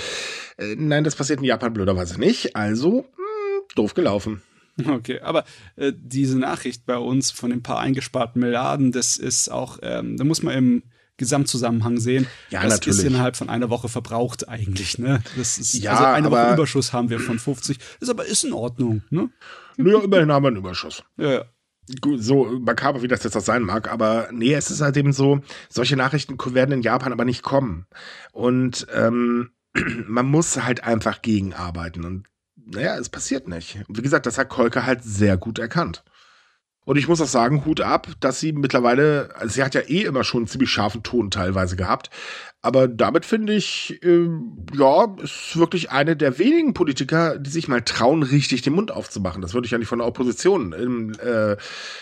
[0.58, 2.56] Äh, nein, das passiert in Japan blöderweise nicht.
[2.56, 4.42] Also, mh, hm, doof gelaufen.
[4.88, 5.44] Okay, aber
[5.76, 10.24] äh, diese Nachricht bei uns von den paar eingesparten Milliarden, das ist auch, ähm, da
[10.24, 10.84] muss man im
[11.18, 12.28] Gesamtzusammenhang sehen.
[12.50, 13.00] Ja, das natürlich.
[13.00, 14.98] ist innerhalb von einer Woche verbraucht eigentlich.
[14.98, 15.22] Ne?
[15.38, 17.78] Das ist, ja, also eine Woche Überschuss haben wir von 50.
[18.00, 19.04] Ist aber ist in Ordnung.
[19.10, 19.30] Ne?
[19.78, 21.04] Naja, immerhin haben wir einen Überschuss.
[21.18, 21.46] Ja, ja.
[22.18, 25.42] So makaber, wie das jetzt auch sein mag, aber nee, es ist halt eben so,
[25.70, 27.88] solche Nachrichten werden in Japan aber nicht kommen.
[28.32, 29.52] Und ähm,
[30.08, 32.06] man muss halt einfach gegenarbeiten.
[32.06, 33.80] Und naja, es passiert nicht.
[33.90, 36.04] Wie gesagt, das hat Kolke halt sehr gut erkannt.
[36.86, 40.04] Und ich muss auch sagen, Hut ab, dass sie mittlerweile, also sie hat ja eh
[40.04, 42.10] immer schon einen ziemlich scharfen Ton teilweise gehabt.
[42.62, 44.28] Aber damit finde ich, äh,
[44.74, 49.42] ja, ist wirklich eine der wenigen Politiker, die sich mal trauen, richtig den Mund aufzumachen.
[49.42, 51.58] Das würde ich ja nicht von der Opposition in, äh,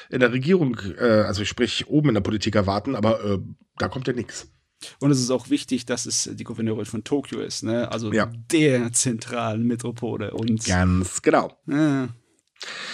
[0.10, 3.40] in der Regierung, äh, also ich sprich oben in der Politik erwarten, aber äh,
[3.78, 4.52] da kommt ja nichts.
[5.00, 7.92] Und es ist auch wichtig, dass es die Gouverneurin von Tokio ist, ne?
[7.92, 8.32] Also ja.
[8.52, 10.32] der zentralen Metropole.
[10.32, 11.56] Und Ganz genau.
[11.68, 12.10] Ja.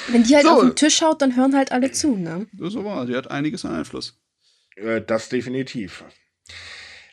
[0.08, 0.52] Wenn die halt so.
[0.52, 2.48] auf den Tisch haut, dann hören halt alle zu, ne?
[2.54, 4.20] Das ist so wahr, die hat einiges an Einfluss.
[4.76, 6.04] Äh, das definitiv.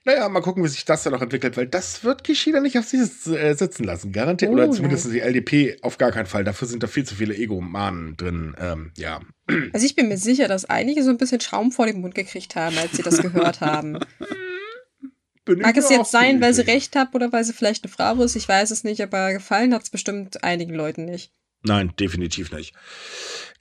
[0.06, 2.84] Naja, mal gucken, wie sich das dann noch entwickelt, weil das wird Kishida nicht auf
[2.84, 3.00] sich
[3.32, 4.50] äh, sitzen lassen, garantiert.
[4.50, 5.14] Oh, Oder zumindest nein.
[5.14, 6.44] die LDP auf gar keinen Fall.
[6.44, 8.54] Dafür sind da viel zu viele Ego-Manen drin.
[8.58, 9.20] Ähm, ja.
[9.72, 12.54] Also ich bin mir sicher, dass einige so ein bisschen Schaum vor den Mund gekriegt
[12.54, 13.98] haben, als sie das gehört haben.
[15.46, 18.36] Mag es jetzt sein, weil sie recht hat oder weil sie vielleicht eine Frau ist,
[18.36, 21.32] ich weiß es nicht, aber gefallen hat es bestimmt einigen Leuten nicht.
[21.64, 22.74] Nein, definitiv nicht.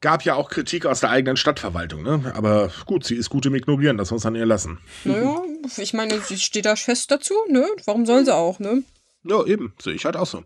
[0.02, 2.34] Gab ja auch Kritik aus der eigenen Stadtverwaltung, ne?
[2.36, 4.80] Aber gut, sie ist gut im Ignorieren, das muss man ihr lassen.
[5.06, 5.42] Naja,
[5.78, 7.66] ich meine, sie steht da fest dazu, ne?
[7.86, 8.84] Warum soll sie auch, ne?
[9.24, 10.44] Ja, eben, sehe ich halt auch so.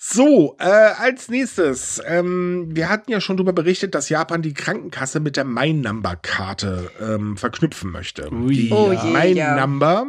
[0.00, 5.20] So, äh, als nächstes, ähm, wir hatten ja schon darüber berichtet, dass Japan die Krankenkasse
[5.20, 8.32] mit der My Number Karte ähm, verknüpfen möchte.
[8.32, 8.54] Ui.
[8.54, 9.54] Die oh je, My ja.
[9.56, 10.06] Number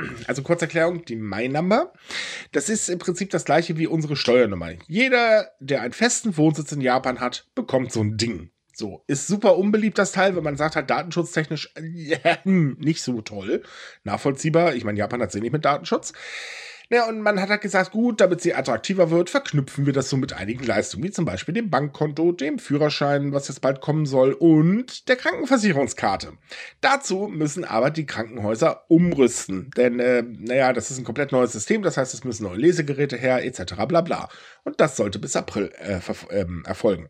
[0.26, 1.92] also Kurzerklärung, die My Number,
[2.52, 4.72] das ist im Prinzip das gleiche wie unsere Steuernummer.
[4.86, 8.50] Jeder, der einen festen Wohnsitz in Japan hat, bekommt so ein Ding.
[8.74, 13.62] So, ist super unbeliebt das Teil, wenn man sagt halt datenschutztechnisch äh, nicht so toll.
[14.04, 16.12] Nachvollziehbar, ich meine, Japan hat sie nicht mit Datenschutz.
[16.92, 20.18] Ja, und man hat halt gesagt, gut, damit sie attraktiver wird, verknüpfen wir das so
[20.18, 24.34] mit einigen Leistungen, wie zum Beispiel dem Bankkonto, dem Führerschein, was jetzt bald kommen soll,
[24.34, 26.34] und der Krankenversicherungskarte.
[26.82, 31.82] Dazu müssen aber die Krankenhäuser umrüsten, denn, äh, naja, das ist ein komplett neues System,
[31.82, 34.28] das heißt, es müssen neue Lesegeräte her, etc., bla bla.
[34.64, 37.08] Und das sollte bis April äh, ähm, erfolgen.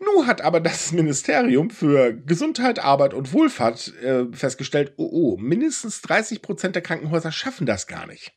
[0.00, 6.02] Nun hat aber das Ministerium für Gesundheit, Arbeit und Wohlfahrt äh, festgestellt, oh, oh, mindestens
[6.02, 8.32] 30 Prozent der Krankenhäuser schaffen das gar nicht.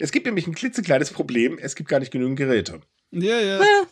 [0.00, 2.80] Es gibt nämlich ein klitzekleines Problem, es gibt gar nicht genügend Geräte.
[3.10, 3.58] Ja, ja.
[3.58, 3.86] ja.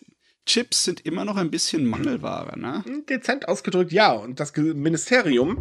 [0.46, 2.82] Chips sind immer noch ein bisschen Mangelware, ne?
[3.08, 4.12] Dezent ausgedrückt, ja.
[4.12, 5.58] Und das Ministerium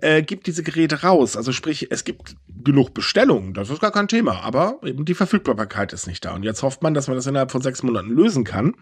[0.00, 1.36] äh, gibt diese Geräte raus.
[1.36, 5.92] Also sprich, es gibt genug Bestellungen, das ist gar kein Thema, aber eben die Verfügbarkeit
[5.92, 6.34] ist nicht da.
[6.34, 8.76] Und jetzt hofft man, dass man das innerhalb von sechs Monaten lösen kann.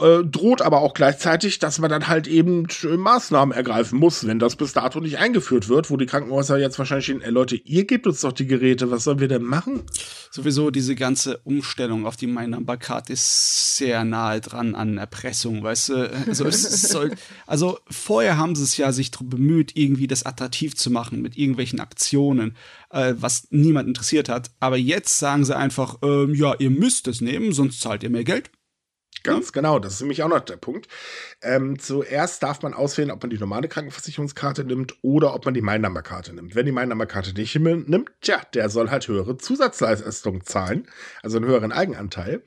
[0.00, 4.38] Äh, droht aber auch gleichzeitig, dass man dann halt eben äh, Maßnahmen ergreifen muss, wenn
[4.38, 7.84] das bis dato nicht eingeführt wird, wo die Krankenhäuser jetzt wahrscheinlich stehen, ey Leute, ihr
[7.84, 9.82] gebt uns doch die Geräte, was sollen wir denn machen?
[10.30, 15.62] Sowieso diese ganze Umstellung auf die My Number Card ist sehr nahe dran an Erpressung,
[15.62, 16.10] weißt du?
[16.26, 17.12] Also, soll,
[17.46, 21.80] also vorher haben sie es ja sich bemüht, irgendwie das attraktiv zu machen mit irgendwelchen
[21.80, 22.56] Aktionen,
[22.90, 24.50] äh, was niemand interessiert hat.
[24.60, 28.24] Aber jetzt sagen sie einfach, ähm, ja, ihr müsst es nehmen, sonst zahlt ihr mehr
[28.24, 28.50] Geld.
[29.22, 29.52] Ganz ja.
[29.52, 30.88] genau, das ist nämlich auch noch der Punkt.
[31.42, 35.62] Ähm, zuerst darf man auswählen, ob man die normale Krankenversicherungskarte nimmt oder ob man die
[35.62, 36.54] Mein-Nummer-Karte nimmt.
[36.54, 40.86] Wenn die Mein-Nummer-Karte nicht nimmt, tja, der soll halt höhere Zusatzleistungen zahlen,
[41.22, 42.42] also einen höheren Eigenanteil,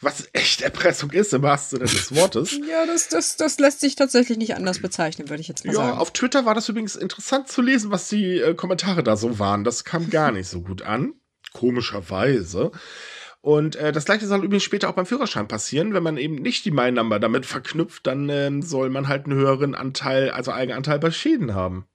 [0.00, 2.52] was echt Erpressung ist im wahrsten Sinne des Wortes.
[2.68, 5.78] ja, das, das, das lässt sich tatsächlich nicht anders bezeichnen, würde ich jetzt mal ja,
[5.78, 5.94] sagen.
[5.94, 9.38] Ja, auf Twitter war das übrigens interessant zu lesen, was die äh, Kommentare da so
[9.38, 9.64] waren.
[9.64, 11.14] Das kam gar nicht so gut an,
[11.52, 12.72] komischerweise.
[13.46, 15.94] Und äh, das gleiche soll übrigens später auch beim Führerschein passieren.
[15.94, 19.76] Wenn man eben nicht die My-Number damit verknüpft, dann ähm, soll man halt einen höheren
[19.76, 21.86] Anteil, also Eigenanteil bei Schäden haben.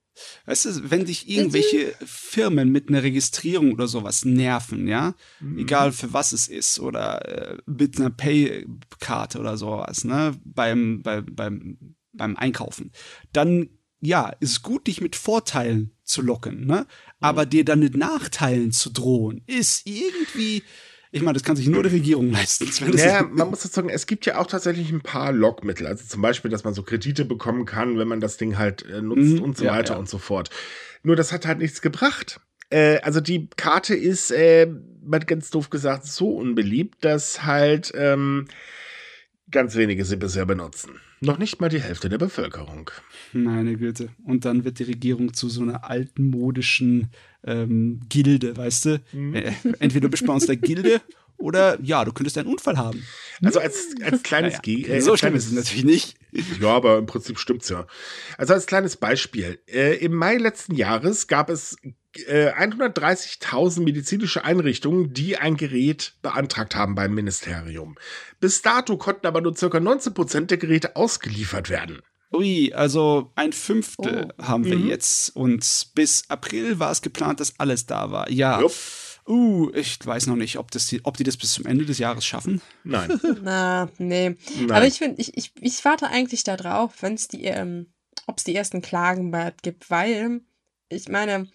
[0.45, 5.57] Weißt du, wenn dich irgendwelche Firmen mit einer Registrierung oder sowas nerven, ja, mhm.
[5.57, 11.19] egal für was es ist, oder äh, mit einer Pay-Karte oder sowas, ne, beim, bei,
[11.19, 12.93] beim, beim Einkaufen,
[13.33, 16.87] dann ja, ist gut, dich mit Vorteilen zu locken, ne?
[17.19, 17.49] Aber mhm.
[17.49, 20.63] dir dann mit Nachteilen zu drohen, ist irgendwie
[21.13, 22.69] ich meine, das kann sich nur die Regierung leisten.
[22.95, 25.85] Ja, man muss dazu sagen, es gibt ja auch tatsächlich ein paar Lockmittel.
[25.85, 29.01] Also zum Beispiel, dass man so Kredite bekommen kann, wenn man das Ding halt äh,
[29.01, 29.99] nutzt mhm, und so ja, weiter ja.
[29.99, 30.49] und so fort.
[31.03, 32.39] Nur das hat halt nichts gebracht.
[32.69, 34.67] Äh, also die Karte ist, äh,
[35.03, 38.47] mal ganz doof gesagt, so unbeliebt, dass halt ähm,
[39.49, 40.91] ganz wenige sie bisher benutzen.
[41.23, 42.89] Noch nicht mal die Hälfte der Bevölkerung.
[43.31, 44.09] Meine Güte.
[44.25, 47.11] Und dann wird die Regierung zu so einer altmodischen
[47.43, 49.01] ähm, Gilde, weißt du?
[49.13, 49.35] Mhm.
[49.35, 50.99] Äh, entweder du bist bei uns der Gilde
[51.37, 53.03] oder ja, du könntest einen Unfall haben.
[53.43, 56.17] Also als, als kleines naja, äh, So schlimm ist es natürlich nicht.
[56.59, 57.85] Ja, aber im Prinzip stimmt's ja.
[58.39, 59.59] Also als kleines Beispiel.
[59.67, 61.77] Äh, Im Mai letzten Jahres gab es
[62.27, 67.97] äh, 130.000 medizinische Einrichtungen, die ein Gerät beantragt haben beim Ministerium.
[68.39, 69.79] Bis dato konnten aber nur ca.
[69.79, 72.01] 19 Prozent der Geräte ausgeliefert werden.
[72.33, 74.43] Ui, also ein Fünftel oh.
[74.43, 74.87] haben wir mhm.
[74.87, 75.35] jetzt.
[75.35, 78.29] Und bis April war es geplant, dass alles da war.
[78.29, 78.61] Ja.
[78.61, 78.73] Jupp.
[79.27, 81.99] Uh, ich weiß noch nicht, ob, das die, ob die das bis zum Ende des
[81.99, 82.59] Jahres schaffen.
[82.83, 83.19] Nein.
[83.43, 84.35] Na, nee.
[84.57, 84.71] Nein.
[84.71, 87.93] Aber ich finde, ich, ich, ich warte eigentlich darauf, wenn es die, ähm,
[88.25, 90.41] ob es die ersten Klagen bald gibt, weil
[90.89, 91.47] ich meine,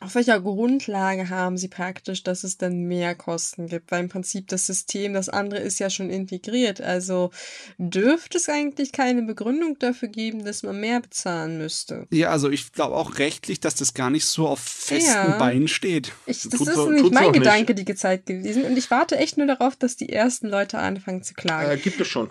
[0.00, 3.90] auf welcher Grundlage haben sie praktisch, dass es dann mehr Kosten gibt?
[3.90, 6.80] Weil im Prinzip das System, das andere ist ja schon integriert.
[6.80, 7.30] Also
[7.78, 12.06] dürfte es eigentlich keine Begründung dafür geben, dass man mehr bezahlen müsste.
[12.10, 15.38] Ja, also ich glaube auch rechtlich, dass das gar nicht so auf festen ja.
[15.38, 16.12] Beinen steht.
[16.26, 17.88] Ich, das tut, ist nämlich mein Gedanke nicht.
[17.88, 18.64] die Zeit gewesen.
[18.64, 21.70] Und ich warte echt nur darauf, dass die ersten Leute anfangen zu klagen.
[21.70, 22.30] Äh, gibt es schon.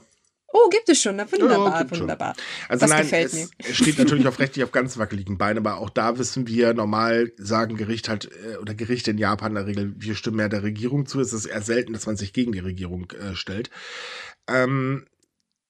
[0.57, 1.17] Oh, gibt es schon.
[1.17, 2.33] Na, wunderbar, ja, wunderbar.
[2.33, 2.69] Schon.
[2.69, 3.73] Also das nein, gefällt es, mir.
[3.73, 7.75] Steht natürlich auf rechtlich auf ganz wackeligen Beinen, aber auch da wissen wir, normal sagen
[7.75, 11.07] Gericht halt, äh, oder Gerichte in Japan in der Regel, wir stimmen ja der Regierung
[11.07, 11.19] zu.
[11.19, 13.69] Es ist eher selten, dass man sich gegen die Regierung äh, stellt.
[14.47, 15.05] Ähm,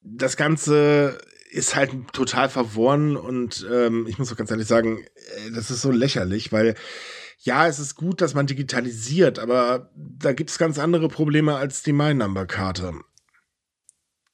[0.04, 1.18] das Ganze
[1.50, 5.82] ist halt total verworren und ähm, ich muss auch ganz ehrlich sagen, äh, das ist
[5.82, 6.76] so lächerlich, weil
[7.40, 11.82] ja, es ist gut, dass man digitalisiert, aber da gibt es ganz andere Probleme als
[11.82, 12.94] die My-Number-Karte.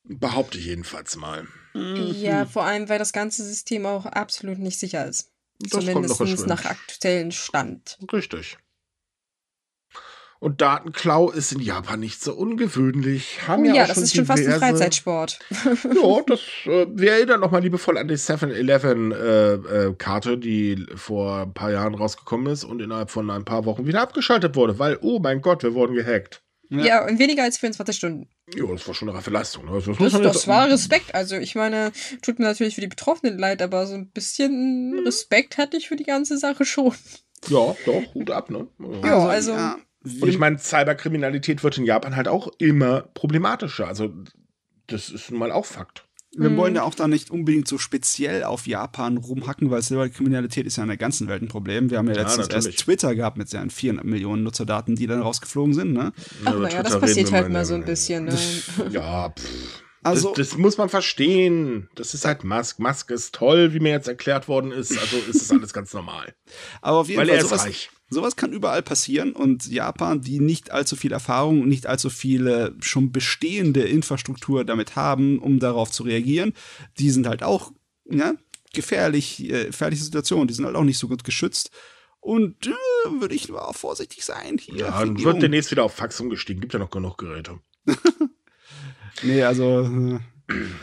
[0.03, 1.47] Behaupte ich jedenfalls mal.
[1.73, 5.31] Ja, vor allem, weil das ganze System auch absolut nicht sicher ist.
[5.59, 7.97] Das Zumindest nach aktuellem Stand.
[8.11, 8.57] Richtig.
[10.41, 13.47] Und Datenklau ist in Japan nicht so ungewöhnlich.
[13.47, 15.37] Haben ja, ja das ist schon fast ein Freizeitsport.
[15.53, 21.53] ja, das, äh, wir erinnern nochmal liebevoll an die 7-Eleven-Karte, äh, äh, die vor ein
[21.53, 25.19] paar Jahren rausgekommen ist und innerhalb von ein paar Wochen wieder abgeschaltet wurde, weil, oh
[25.19, 26.41] mein Gott, wir wurden gehackt.
[26.71, 28.29] Ja, ja in weniger als 24 Stunden.
[28.55, 29.65] Ja, das war schon eine reife Leistung.
[29.65, 29.81] Ne?
[29.85, 31.13] Das, das, das war Respekt.
[31.13, 35.03] Also ich meine, tut mir natürlich für die Betroffenen leid, aber so ein bisschen hm.
[35.05, 36.93] Respekt hatte ich für die ganze Sache schon.
[37.49, 38.67] Ja, doch, Hut ab, ne?
[39.03, 39.51] Ja, also.
[39.51, 39.77] Ja.
[40.03, 43.87] Und ich meine, Cyberkriminalität wird in Japan halt auch immer problematischer.
[43.87, 44.11] Also,
[44.87, 46.07] das ist nun mal auch Fakt.
[46.33, 46.57] Wir mhm.
[46.57, 50.83] wollen ja auch da nicht unbedingt so speziell auf Japan rumhacken, weil Cyberkriminalität ist ja
[50.83, 51.89] in der ganzen Welt ein Problem.
[51.89, 55.21] Wir haben ja letztens ja, erst Twitter gehabt mit seinen 400 Millionen Nutzerdaten, die dann
[55.21, 56.13] rausgeflogen sind, ne?
[56.45, 58.37] Ach, naja, das passiert halt mal so ein bisschen, ne?
[58.91, 59.81] Ja, pff.
[60.03, 61.87] Also, das, das, muss man verstehen.
[61.95, 62.79] Das ist halt Musk.
[62.79, 64.97] Musk ist toll, wie mir jetzt erklärt worden ist.
[64.97, 66.33] Also ist das alles ganz normal.
[66.81, 67.91] Aber auf jeden Weil Fall, er ist sowas, reich.
[68.13, 72.75] Sowas kann überall passieren und Japan, die nicht allzu viel Erfahrung und nicht allzu viele
[72.81, 76.51] schon bestehende Infrastruktur damit haben, um darauf zu reagieren,
[76.99, 77.71] die sind halt auch
[78.09, 78.33] ja,
[78.73, 80.49] gefährlich, äh, gefährliche Situationen.
[80.49, 81.71] Die sind halt auch nicht so gut geschützt.
[82.19, 84.57] Und äh, würde ich nur auch vorsichtig sein.
[84.59, 86.59] Hier, ja, dann wird demnächst wieder auf Fax umgestiegen.
[86.59, 87.59] Gibt ja noch genug Geräte.
[89.23, 90.19] nee, also.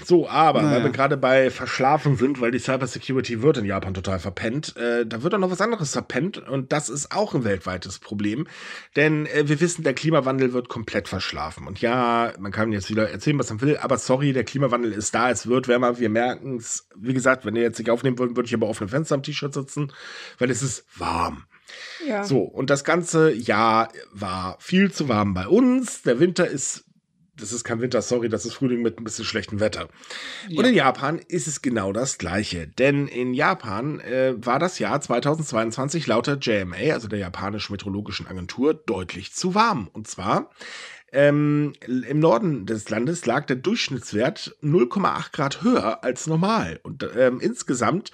[0.04, 0.76] So, aber naja.
[0.76, 5.06] weil wir gerade bei Verschlafen sind, weil die Cybersecurity wird in Japan total verpennt, äh,
[5.06, 8.46] da wird auch noch was anderes verpennt und das ist auch ein weltweites Problem,
[8.96, 13.10] denn äh, wir wissen, der Klimawandel wird komplett verschlafen und ja, man kann jetzt wieder
[13.10, 16.56] erzählen, was man will, aber sorry, der Klimawandel ist da, es wird wärmer, wir merken
[16.56, 19.14] es, wie gesagt, wenn ihr jetzt nicht aufnehmen würdet, würde ich aber auf einem Fenster
[19.14, 19.92] am T-Shirt sitzen,
[20.38, 21.44] weil es ist warm.
[22.06, 22.24] Ja.
[22.24, 26.02] So, und das ganze Jahr war viel zu warm bei uns.
[26.02, 26.84] Der Winter ist
[27.40, 29.88] das ist kein Winter, sorry, das ist Frühling mit ein bisschen schlechtem Wetter.
[30.48, 30.58] Ja.
[30.58, 32.66] Und in Japan ist es genau das Gleiche.
[32.66, 38.26] Denn in Japan äh, war das Jahr 2022 laut der JMA, also der japanischen meteorologischen
[38.26, 39.88] Agentur, deutlich zu warm.
[39.92, 40.50] Und zwar
[41.10, 46.80] ähm, im Norden des Landes lag der Durchschnittswert 0,8 Grad höher als normal.
[46.82, 48.10] Und ähm, insgesamt,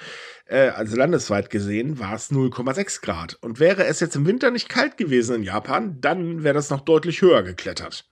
[0.46, 3.34] äh, also landesweit gesehen, war es 0,6 Grad.
[3.40, 6.82] Und wäre es jetzt im Winter nicht kalt gewesen in Japan, dann wäre das noch
[6.82, 8.04] deutlich höher geklettert.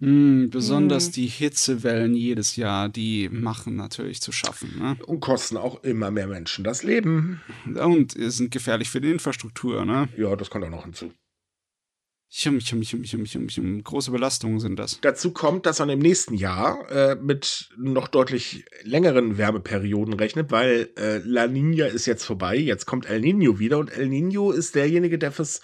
[0.00, 1.12] Mm, besonders mm.
[1.12, 4.78] die Hitzewellen jedes Jahr, die machen natürlich zu schaffen.
[4.78, 4.96] Ne?
[5.06, 7.40] Und kosten auch immer mehr Menschen das Leben.
[7.74, 10.08] Und sind gefährlich für die Infrastruktur, ne?
[10.16, 11.12] Ja, das kommt auch noch hinzu.
[12.30, 13.82] Chum, chum, chum, chum, chum, chum.
[13.82, 15.00] Große Belastungen sind das.
[15.00, 20.90] Dazu kommt, dass man im nächsten Jahr äh, mit noch deutlich längeren Wärmeperioden rechnet, weil
[20.98, 24.74] äh, La Nina ist jetzt vorbei, jetzt kommt El Nino wieder und El Nino ist
[24.74, 25.62] derjenige, der fürs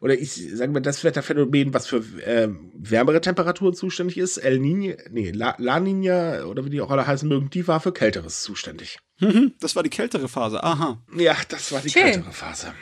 [0.00, 4.38] oder ich sagen wir das Wetterphänomen, was für äh, wärmere Temperaturen zuständig ist.
[4.38, 7.80] El Niño, nee, La, La Nina oder wie die auch alle heißen mögen, die war
[7.80, 8.98] für Kälteres zuständig.
[9.20, 11.02] Mhm, das war die kältere Phase, aha.
[11.16, 12.02] Ja, das war die Schön.
[12.02, 12.72] kältere Phase.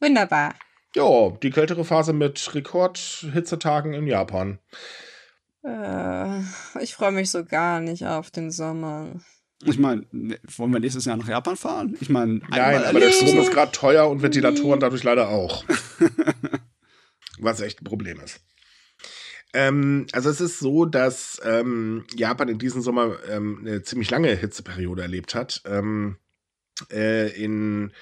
[0.00, 0.54] Wunderbar.
[0.96, 4.58] Ja, die kältere Phase mit Rekordhitzetagen in Japan.
[5.62, 6.40] Äh,
[6.80, 9.12] ich freue mich so gar nicht auf den Sommer.
[9.64, 11.96] Ich meine, ne, wollen wir nächstes Jahr nach Japan fahren?
[12.00, 15.64] Ich meine, nein, aber der Strom ist gerade teuer und Ventilatoren dadurch leider auch.
[17.38, 18.40] Was echt ein Problem ist.
[19.52, 24.34] Ähm, also es ist so, dass ähm, Japan in diesem Sommer ähm, eine ziemlich lange
[24.34, 25.62] Hitzeperiode erlebt hat.
[25.66, 26.16] Ähm,
[26.90, 27.92] äh, in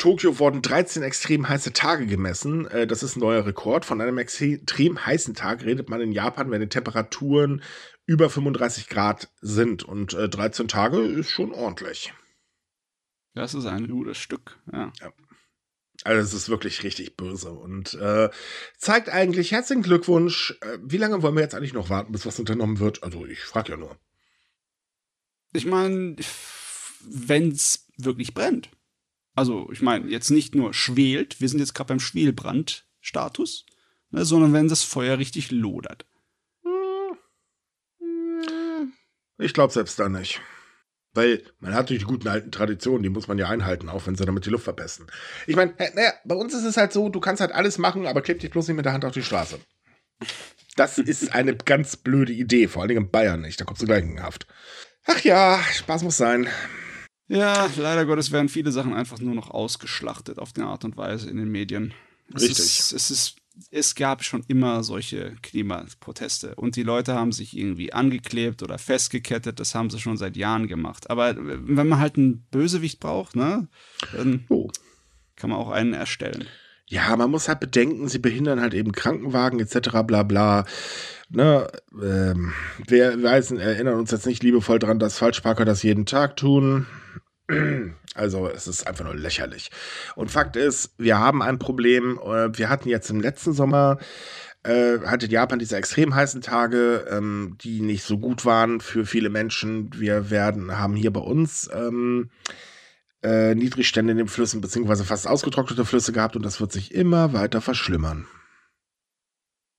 [0.00, 2.66] Tokio wurden 13 extrem heiße Tage gemessen.
[2.66, 3.84] Äh, das ist ein neuer Rekord.
[3.84, 7.62] Von einem extrem heißen Tag redet man in Japan, wenn die Temperaturen
[8.06, 9.84] über 35 Grad sind.
[9.84, 12.12] Und äh, 13 Tage ist schon ordentlich.
[13.34, 14.92] Das ist ein gutes Stück, ja.
[15.00, 15.12] ja.
[16.02, 18.30] Also es ist wirklich richtig böse und äh,
[18.78, 20.56] zeigt eigentlich herzlichen Glückwunsch.
[20.62, 23.02] Äh, wie lange wollen wir jetzt eigentlich noch warten, bis was unternommen wird?
[23.02, 23.98] Also ich frage ja nur.
[25.52, 26.16] Ich meine,
[27.04, 28.70] wenn es wirklich brennt.
[29.34, 33.66] Also ich meine, jetzt nicht nur schwelt, wir sind jetzt gerade beim Schwelbrandstatus,
[34.10, 36.06] ne, sondern wenn das Feuer richtig lodert.
[39.38, 40.40] Ich glaube selbst da nicht.
[41.12, 44.14] Weil man hat natürlich die guten alten Traditionen, die muss man ja einhalten, auch wenn
[44.14, 45.06] sie damit die Luft verpesten.
[45.46, 48.22] Ich meine, naja, bei uns ist es halt so, du kannst halt alles machen, aber
[48.22, 49.58] kleb dich bloß nicht mit der Hand auf die Straße.
[50.76, 53.60] Das ist eine ganz blöde Idee, vor allen Dingen in Bayern nicht.
[53.60, 54.46] Da kommst du gleich in Haft.
[55.04, 56.48] Ach ja, Spaß muss sein.
[57.30, 61.30] Ja, leider Gottes werden viele Sachen einfach nur noch ausgeschlachtet auf die Art und Weise
[61.30, 61.94] in den Medien.
[62.34, 62.58] Es Richtig.
[62.58, 63.36] Ist, es ist
[63.70, 69.60] es gab schon immer solche Klimaproteste und die Leute haben sich irgendwie angeklebt oder festgekettet,
[69.60, 71.10] das haben sie schon seit Jahren gemacht.
[71.10, 73.68] Aber wenn man halt einen Bösewicht braucht, ne,
[74.12, 74.70] dann oh.
[75.36, 76.46] kann man auch einen erstellen.
[76.86, 79.90] Ja, man muss halt bedenken, sie behindern halt eben Krankenwagen etc.
[80.04, 80.64] bla bla.
[81.28, 81.68] Ne,
[82.02, 82.52] ähm,
[82.88, 86.86] wir weiß, erinnern uns jetzt nicht liebevoll daran, dass Falschparker das jeden Tag tun.
[88.14, 89.70] Also es ist einfach nur lächerlich.
[90.16, 92.18] Und Fakt ist, wir haben ein Problem.
[92.18, 93.98] Äh, wir hatten jetzt im letzten Sommer,
[94.62, 99.30] äh, hatte Japan diese extrem heißen Tage, ähm, die nicht so gut waren für viele
[99.30, 99.90] Menschen.
[99.94, 102.30] Wir werden, haben hier bei uns ähm,
[103.22, 107.32] äh, Niedrigstände in den Flüssen, beziehungsweise fast ausgetrocknete Flüsse gehabt und das wird sich immer
[107.32, 108.26] weiter verschlimmern.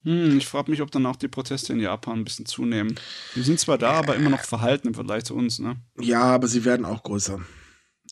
[0.03, 2.95] Hm, ich frage mich, ob dann auch die Proteste in Japan ein bisschen zunehmen.
[3.35, 5.75] Die sind zwar da, aber immer noch verhalten im Vergleich zu uns, ne?
[5.99, 7.39] Ja, aber sie werden auch größer.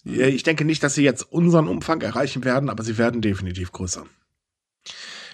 [0.06, 4.06] Ich denke nicht, dass sie jetzt unseren Umfang erreichen werden, aber sie werden definitiv größer.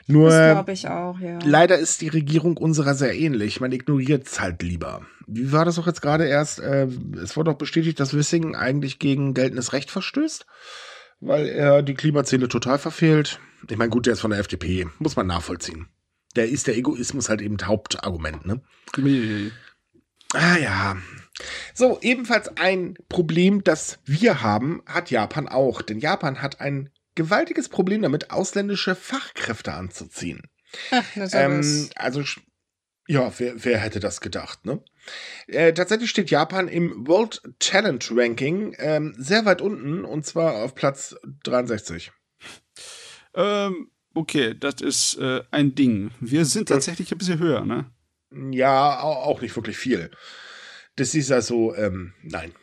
[0.07, 1.39] Nur, das ich auch, ja.
[1.43, 3.59] leider ist die Regierung unserer sehr ähnlich.
[3.59, 5.01] Man ignoriert es halt lieber.
[5.25, 6.59] Wie war das doch jetzt gerade erst?
[6.59, 6.87] Äh,
[7.21, 10.45] es wurde doch bestätigt, dass Wissing eigentlich gegen geltendes Recht verstößt,
[11.21, 13.39] weil er die Klimaziele total verfehlt.
[13.67, 15.87] Ich meine, gut, der ist von der FDP, muss man nachvollziehen.
[16.35, 18.61] Der ist der Egoismus halt eben Hauptargument, ne?
[18.97, 19.51] Nee.
[20.33, 20.97] Ah ja,
[21.73, 25.81] so, ebenfalls ein Problem, das wir haben, hat Japan auch.
[25.81, 30.41] Denn Japan hat ein gewaltiges Problem damit, ausländische Fachkräfte anzuziehen.
[30.91, 31.03] Ach,
[31.33, 32.23] ähm, also,
[33.07, 34.81] ja, wer, wer, hätte das gedacht, ne?
[35.47, 40.73] Äh, tatsächlich steht Japan im World Talent Ranking ähm, sehr weit unten und zwar auf
[40.73, 42.11] Platz 63.
[43.35, 46.11] Ähm, okay, das ist äh, ein Ding.
[46.19, 47.91] Wir sind tatsächlich ein bisschen höher, ne?
[48.51, 50.09] Ja, auch nicht wirklich viel.
[50.95, 52.53] Das ist also, ähm, nein.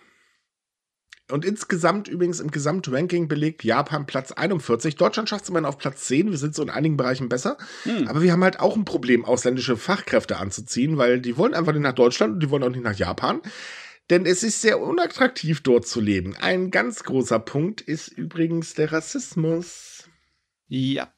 [1.31, 4.97] Und insgesamt übrigens im Gesamtranking belegt Japan Platz 41.
[4.97, 6.31] Deutschland schafft es immerhin auf Platz 10.
[6.31, 7.57] Wir sind so in einigen Bereichen besser.
[7.85, 8.07] Hm.
[8.07, 11.83] Aber wir haben halt auch ein Problem, ausländische Fachkräfte anzuziehen, weil die wollen einfach nicht
[11.83, 13.41] nach Deutschland und die wollen auch nicht nach Japan.
[14.11, 16.37] Denn es ist sehr unattraktiv, dort zu leben.
[16.37, 20.11] Ein ganz großer Punkt ist übrigens der Rassismus.
[20.67, 21.15] Ja.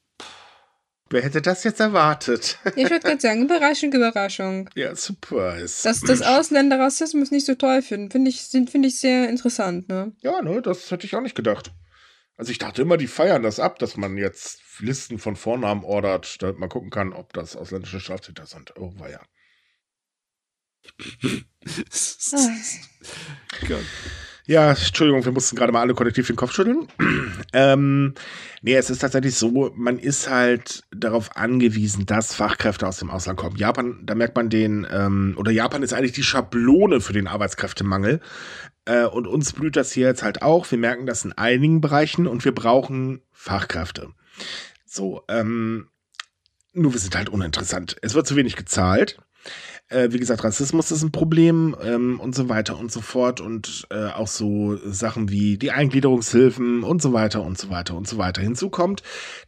[1.11, 2.59] Wer hätte das jetzt erwartet?
[2.77, 4.71] Ich würde gerade sagen, Überraschung, Überraschung.
[4.75, 5.83] Ja, surprise.
[5.83, 10.13] Dass das Ausländer Rassismus nicht so toll finden, finde ich, find ich sehr interessant, ne?
[10.21, 11.73] Ja, ne, das hätte ich auch nicht gedacht.
[12.37, 16.43] Also ich dachte immer, die feiern das ab, dass man jetzt Listen von Vornamen ordert,
[16.43, 18.77] damit man gucken kann, ob das ausländische Straftäter sind.
[18.77, 19.21] Oh, war ja.
[23.69, 23.85] Gott.
[24.47, 26.87] Ja, Entschuldigung, wir mussten gerade mal alle kollektiv den Kopf schütteln.
[27.55, 28.15] ähm,
[28.61, 33.39] nee, es ist tatsächlich so, man ist halt darauf angewiesen, dass Fachkräfte aus dem Ausland
[33.39, 33.57] kommen.
[33.57, 38.21] Japan, da merkt man den, ähm, oder Japan ist eigentlich die Schablone für den Arbeitskräftemangel.
[38.85, 40.71] Äh, und uns blüht das hier jetzt halt auch.
[40.71, 44.11] Wir merken das in einigen Bereichen und wir brauchen Fachkräfte.
[44.85, 45.89] So, ähm,
[46.75, 47.97] nur wir sind halt uninteressant.
[48.03, 49.24] Es wird zu wenig gezahlt.
[49.89, 53.41] Äh, wie gesagt, Rassismus ist ein Problem ähm, und so weiter und so fort.
[53.41, 58.09] Und äh, auch so Sachen wie die Eingliederungshilfen und so weiter und so weiter und
[58.09, 58.41] so weiter.
[58.41, 59.03] Hinzu kommt,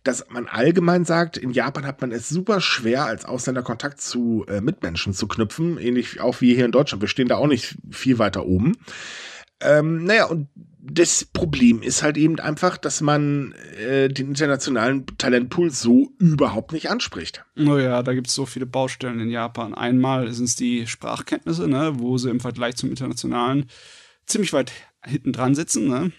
[0.05, 4.45] dass man allgemein sagt, in Japan hat man es super schwer, als Ausländer Kontakt zu
[4.49, 5.79] äh, Mitmenschen zu knüpfen.
[5.79, 7.01] Ähnlich auch wie hier in Deutschland.
[7.01, 8.77] Wir stehen da auch nicht viel weiter oben.
[9.61, 10.49] Ähm, naja, und
[10.89, 16.91] das Problem ist halt eben einfach, dass man äh, den internationalen Talentpool so überhaupt nicht
[16.91, 17.45] anspricht.
[17.55, 19.75] Naja, da gibt es so viele Baustellen in Japan.
[19.75, 23.67] Einmal sind es die Sprachkenntnisse, ne, wo sie im Vergleich zum internationalen
[24.27, 24.73] ziemlich weit
[25.05, 25.89] hinten dran sitzen.
[25.89, 26.13] Ne?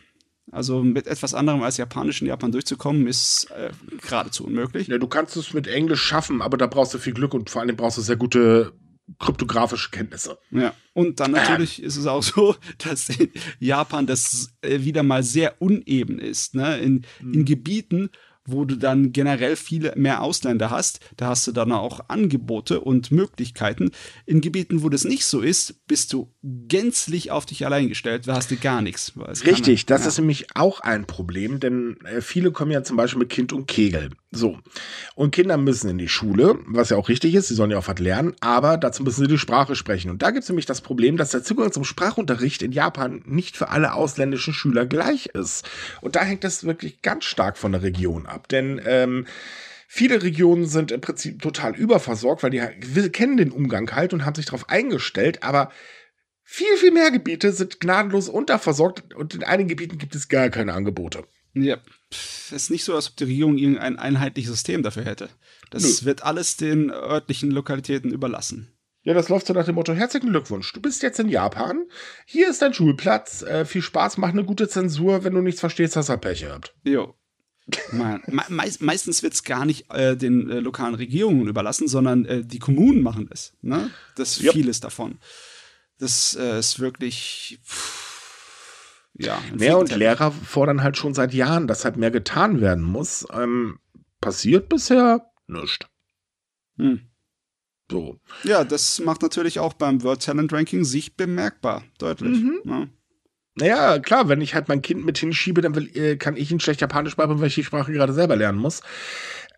[0.52, 4.88] Also mit etwas anderem als Japanisch in Japan durchzukommen, ist äh, geradezu unmöglich.
[4.88, 7.62] Ja, du kannst es mit Englisch schaffen, aber da brauchst du viel Glück und vor
[7.62, 8.74] allem brauchst du sehr gute
[9.20, 10.38] kryptografische Kenntnisse.
[10.52, 11.86] Ja, und dann natürlich äh.
[11.86, 16.56] ist es auch so, dass in Japan das äh, wieder mal sehr uneben ist.
[16.56, 16.78] Ne?
[16.80, 17.46] In, in hm.
[17.46, 18.10] Gebieten,
[18.48, 21.00] wo du dann generell viele mehr Ausländer hast.
[21.18, 23.92] Da hast du dann auch Angebote und Möglichkeiten.
[24.26, 28.28] In Gebieten, wo das nicht so ist, bist du gänzlich auf dich allein gestellt.
[28.28, 29.14] Da hast du gar nichts.
[29.46, 30.08] Richtig, das ja.
[30.08, 33.68] ist nämlich auch ein Problem, denn äh, viele kommen ja zum Beispiel mit Kind und
[33.68, 34.10] Kegel.
[34.32, 34.60] So.
[35.16, 37.88] Und Kinder müssen in die Schule, was ja auch richtig ist, sie sollen ja auch
[37.88, 40.12] was lernen, aber dazu müssen sie die Sprache sprechen.
[40.12, 43.58] Und da gibt es nämlich das Problem, dass der Zugang zum Sprachunterricht in Japan nicht
[43.58, 45.68] für alle ausländischen Schüler gleich ist.
[46.02, 48.37] Und da hängt es wirklich ganz stark von der Region ab.
[48.38, 49.26] Denn ähm,
[49.88, 54.36] viele Regionen sind im Prinzip total überversorgt, weil die kennen den Umgang halt und haben
[54.36, 55.72] sich darauf eingestellt, aber
[56.44, 60.74] viel, viel mehr Gebiete sind gnadenlos unterversorgt und in einigen Gebieten gibt es gar keine
[60.74, 61.26] Angebote.
[61.54, 61.78] Ja,
[62.10, 65.30] es ist nicht so, als ob die Regierung irgendein einheitliches System dafür hätte.
[65.72, 66.06] Das Nö.
[66.06, 68.72] wird alles den örtlichen Lokalitäten überlassen.
[69.04, 71.86] Ja, das läuft so nach dem Motto: Herzlichen Glückwunsch, du bist jetzt in Japan.
[72.26, 73.42] Hier ist dein Schulplatz.
[73.42, 75.24] Äh, viel Spaß, mach eine gute Zensur.
[75.24, 76.76] Wenn du nichts verstehst, hast du Pech gehabt.
[76.84, 77.14] Jo.
[77.92, 78.22] Man,
[78.80, 83.02] meistens wird es gar nicht äh, den äh, lokalen Regierungen überlassen, sondern äh, die Kommunen
[83.02, 83.54] machen das.
[83.62, 83.92] Ne?
[84.16, 84.54] Das ist yep.
[84.54, 85.20] vieles davon.
[86.00, 87.60] Das äh, ist wirklich.
[87.66, 89.42] Pff, ja.
[89.54, 93.26] Mehr und Lehrer fordern halt schon seit Jahren, dass halt mehr getan werden muss.
[93.34, 93.80] Ähm,
[94.22, 95.88] passiert bisher nichts.
[96.78, 97.02] Hm.
[97.90, 98.20] So.
[98.44, 102.40] Ja, das macht natürlich auch beim World Talent Ranking sich bemerkbar, deutlich.
[102.40, 102.62] Mhm.
[102.66, 102.88] Ja.
[103.60, 106.60] Naja, klar, wenn ich halt mein Kind mit hinschiebe, dann will, äh, kann ich ihn
[106.60, 108.82] schlecht Japanisch beibringen, weil ich die Sprache gerade selber lernen muss.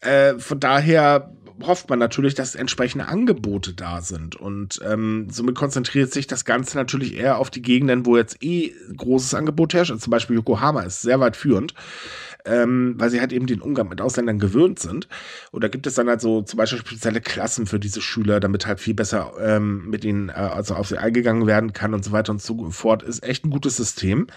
[0.01, 1.31] Äh, von daher
[1.65, 4.35] hofft man natürlich, dass entsprechende Angebote da sind.
[4.35, 8.73] Und ähm, somit konzentriert sich das Ganze natürlich eher auf die Gegenden, wo jetzt eh
[8.95, 9.91] großes Angebot herrscht.
[9.91, 11.73] Also zum Beispiel Yokohama ist sehr weit führend.
[12.45, 15.07] Ähm, weil sie halt eben den Umgang mit Ausländern gewöhnt sind.
[15.51, 18.65] Und da gibt es dann halt so zum Beispiel spezielle Klassen für diese Schüler, damit
[18.65, 22.11] halt viel besser ähm, mit ihnen äh, also auf sie eingegangen werden kann und so
[22.11, 23.03] weiter und so fort.
[23.03, 24.27] Ist echt ein gutes System.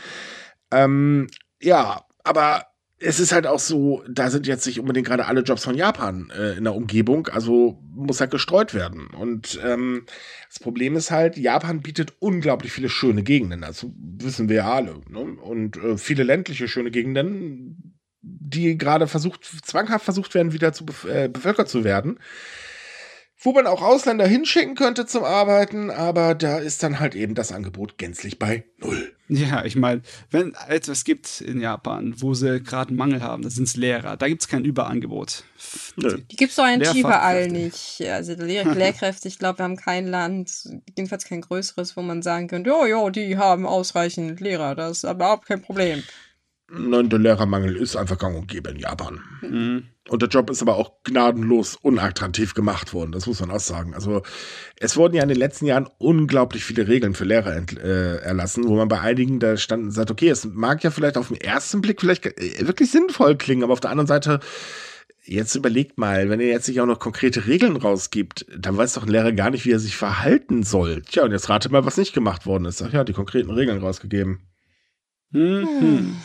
[0.72, 1.28] Ähm,
[1.60, 2.71] ja, aber
[3.02, 6.30] es ist halt auch so, da sind jetzt nicht unbedingt gerade alle Jobs von Japan
[6.36, 9.08] äh, in der Umgebung, also muss halt gestreut werden.
[9.08, 10.06] Und ähm,
[10.48, 15.00] das Problem ist halt, Japan bietet unglaublich viele schöne Gegenden, also wissen wir ja alle.
[15.08, 15.20] Ne?
[15.20, 21.28] Und äh, viele ländliche schöne Gegenden, die gerade versucht, zwanghaft versucht werden, wieder zu äh,
[21.28, 22.18] bevölkert zu werden
[23.42, 27.52] wo man auch Ausländer hinschicken könnte zum Arbeiten, aber da ist dann halt eben das
[27.52, 29.12] Angebot gänzlich bei null.
[29.28, 33.54] Ja, ich meine, wenn etwas gibt in Japan, wo sie gerade einen Mangel haben, das
[33.54, 34.16] sind Lehrer.
[34.16, 35.44] Da gibt es kein Überangebot.
[35.96, 36.18] Nö.
[36.30, 38.02] Die gibt es doch eigentlich überall nicht.
[38.02, 42.46] Also Lehr Lehrkräfte, ich glaube, wir haben kein Land, jedenfalls kein größeres, wo man sagen
[42.46, 46.02] könnte, jo, jo, die haben ausreichend Lehrer, das ist aber überhaupt kein Problem.
[46.74, 49.20] Nein, der Lehrermangel ist einfach gang und gäbe in Japan.
[49.42, 49.84] Mhm.
[50.08, 53.94] Und der Job ist aber auch gnadenlos unattraktiv gemacht worden, das muss man auch sagen.
[53.94, 54.22] Also
[54.80, 58.74] es wurden ja in den letzten Jahren unglaublich viele Regeln für Lehrer äh, erlassen, wo
[58.74, 61.82] man bei einigen da stand und sagt, okay, es mag ja vielleicht auf den ersten
[61.82, 64.40] Blick vielleicht äh, wirklich sinnvoll klingen, aber auf der anderen Seite,
[65.24, 69.02] jetzt überlegt mal, wenn ihr jetzt nicht auch noch konkrete Regeln rausgibt, dann weiß doch
[69.02, 71.02] ein Lehrer gar nicht, wie er sich verhalten soll.
[71.02, 72.80] Tja, und jetzt rate mal, was nicht gemacht worden ist.
[72.80, 74.40] Ach ja, die konkreten Regeln rausgegeben.
[75.32, 76.16] Mhm.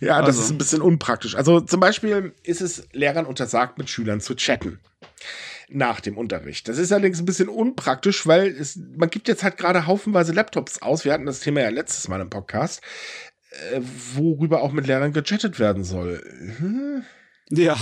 [0.00, 0.42] Ja, das also.
[0.42, 1.34] ist ein bisschen unpraktisch.
[1.34, 4.80] Also zum Beispiel ist es Lehrern untersagt, mit Schülern zu chatten
[5.68, 6.68] nach dem Unterricht.
[6.68, 10.82] Das ist allerdings ein bisschen unpraktisch, weil es, man gibt jetzt halt gerade haufenweise Laptops
[10.82, 11.04] aus.
[11.04, 12.82] Wir hatten das Thema ja letztes Mal im Podcast,
[13.72, 13.80] äh,
[14.14, 16.22] worüber auch mit Lehrern gechattet werden soll.
[16.58, 17.04] Hm?
[17.50, 17.76] Ja.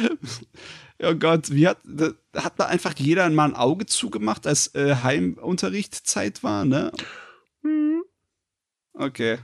[1.02, 1.78] oh Gott, wie hat,
[2.34, 6.92] hat da einfach jeder mal ein Auge zugemacht, als äh, Heimunterrichtszeit war, ne?
[7.62, 8.02] Hm.
[8.94, 9.38] Okay.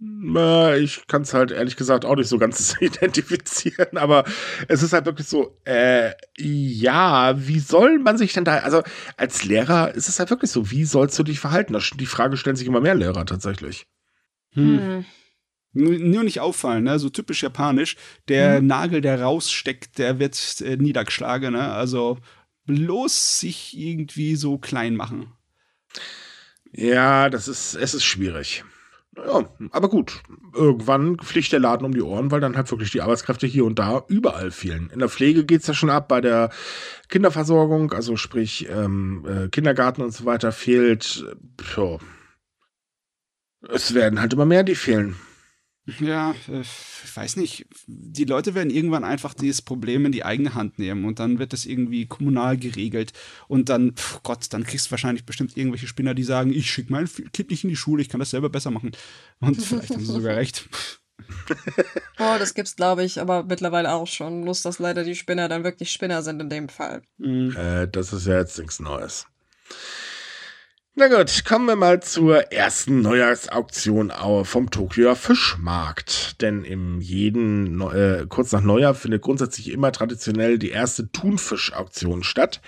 [0.00, 4.24] Ich kann es halt ehrlich gesagt auch nicht so ganz identifizieren, aber
[4.68, 8.82] es ist halt wirklich so, äh, ja, wie soll man sich denn da, also
[9.16, 11.76] als Lehrer ist es halt wirklich so, wie sollst du dich verhalten?
[11.98, 13.86] Die Frage stellen sich immer mehr Lehrer tatsächlich.
[14.52, 14.78] Hm.
[14.78, 15.04] hm.
[15.72, 16.98] Nur nicht auffallen, ne?
[16.98, 17.96] so typisch japanisch.
[18.28, 18.66] Der hm.
[18.66, 21.52] Nagel, der raussteckt, der wird äh, niedergeschlagen.
[21.52, 21.72] Ne?
[21.72, 22.18] Also
[22.66, 25.32] bloß sich irgendwie so klein machen.
[26.72, 28.64] Ja, das ist, es ist schwierig.
[29.26, 30.22] Ja, aber gut.
[30.54, 33.78] Irgendwann fliegt der Laden um die Ohren, weil dann halt wirklich die Arbeitskräfte hier und
[33.78, 34.90] da überall fehlen.
[34.92, 36.50] In der Pflege geht es ja schon ab, bei der
[37.08, 41.24] Kinderversorgung, also sprich ähm, äh, Kindergarten und so weiter, fehlt.
[41.76, 41.98] Ja.
[43.68, 45.16] Es werden halt immer mehr, die fehlen.
[46.00, 47.66] Ja, äh, ich weiß nicht.
[47.86, 51.52] Die Leute werden irgendwann einfach dieses Problem in die eigene Hand nehmen und dann wird
[51.52, 53.12] das irgendwie kommunal geregelt.
[53.48, 56.92] Und dann, pf Gott, dann kriegst du wahrscheinlich bestimmt irgendwelche Spinner, die sagen, ich schicke
[56.92, 58.92] mein Kind nicht in die Schule, ich kann das selber besser machen.
[59.40, 60.68] Und vielleicht haben sie sogar recht.
[62.18, 64.42] oh, das gibt's, glaube ich, aber mittlerweile auch schon.
[64.42, 67.02] Bloß, dass leider die Spinner dann wirklich Spinner sind in dem Fall.
[67.16, 67.56] Mhm.
[67.56, 69.26] Äh, das ist ja jetzt nichts Neues.
[71.00, 76.42] Na gut, kommen wir mal zur ersten Neujahrsauktion vom Tokioer Fischmarkt.
[76.42, 82.60] Denn im jeden, äh, kurz nach Neujahr findet grundsätzlich immer traditionell die erste Thunfischauktion statt.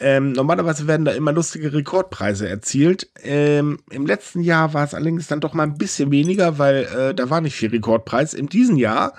[0.00, 3.12] Ähm, normalerweise werden da immer lustige Rekordpreise erzielt.
[3.22, 7.14] Ähm, Im letzten Jahr war es allerdings dann doch mal ein bisschen weniger, weil äh,
[7.14, 8.34] da war nicht viel Rekordpreis.
[8.34, 9.14] In diesem Jahr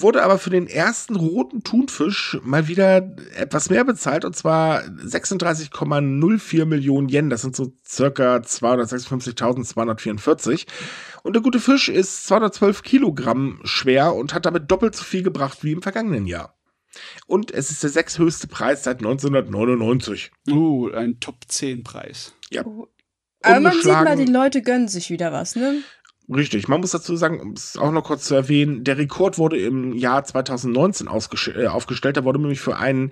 [0.00, 6.64] wurde aber für den ersten roten Thunfisch mal wieder etwas mehr bezahlt und zwar 36,04
[6.64, 7.30] Millionen Yen.
[7.30, 10.66] Das sind so circa 256.244.
[11.22, 15.62] Und der gute Fisch ist 212 Kilogramm schwer und hat damit doppelt so viel gebracht
[15.62, 16.56] wie im vergangenen Jahr.
[17.26, 20.32] Und es ist der sechshöchste Preis seit 1999.
[20.48, 22.34] Uh, ein Top 10 Preis.
[22.50, 22.64] Ja.
[23.42, 25.82] Aber man sieht mal, die Leute gönnen sich wieder was, ne?
[26.32, 29.58] Richtig, man muss dazu sagen, um es auch noch kurz zu erwähnen, der Rekord wurde
[29.58, 32.16] im Jahr 2019 äh, aufgestellt.
[32.16, 33.10] Da wurde nämlich für einen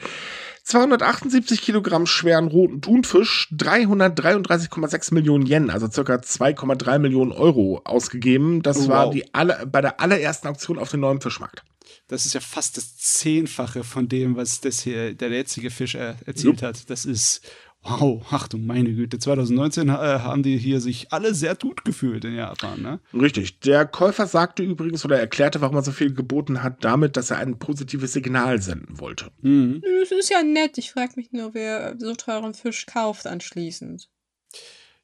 [0.62, 8.62] 278 Kilogramm schweren roten Thunfisch 333,6 Millionen Yen, also circa 2,3 Millionen Euro ausgegeben.
[8.62, 11.64] Das oh, war die alle, bei der allerersten Auktion auf dem neuen Fischmarkt.
[12.06, 16.16] Das ist ja fast das Zehnfache von dem, was das hier der jetzige Fisch er,
[16.24, 16.62] erzielt Jupp.
[16.62, 16.90] hat.
[16.90, 17.42] Das ist
[17.82, 22.24] Wow, ach du meine Güte, 2019 äh, haben die hier sich alle sehr gut gefühlt
[22.24, 23.00] in Japan, ne?
[23.14, 23.60] Richtig.
[23.60, 27.38] Der Käufer sagte übrigens oder erklärte, warum er so viel geboten hat, damit, dass er
[27.38, 29.30] ein positives Signal senden wollte.
[29.42, 29.82] Mhm.
[30.00, 30.76] Das ist ja nett.
[30.76, 34.08] Ich frage mich nur, wer so teuren Fisch kauft anschließend.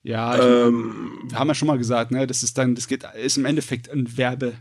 [0.03, 3.05] Ja, ich, ähm, wir haben ja schon mal gesagt, ne, das ist dann, das geht,
[3.16, 4.53] ist im Endeffekt ein Werbe,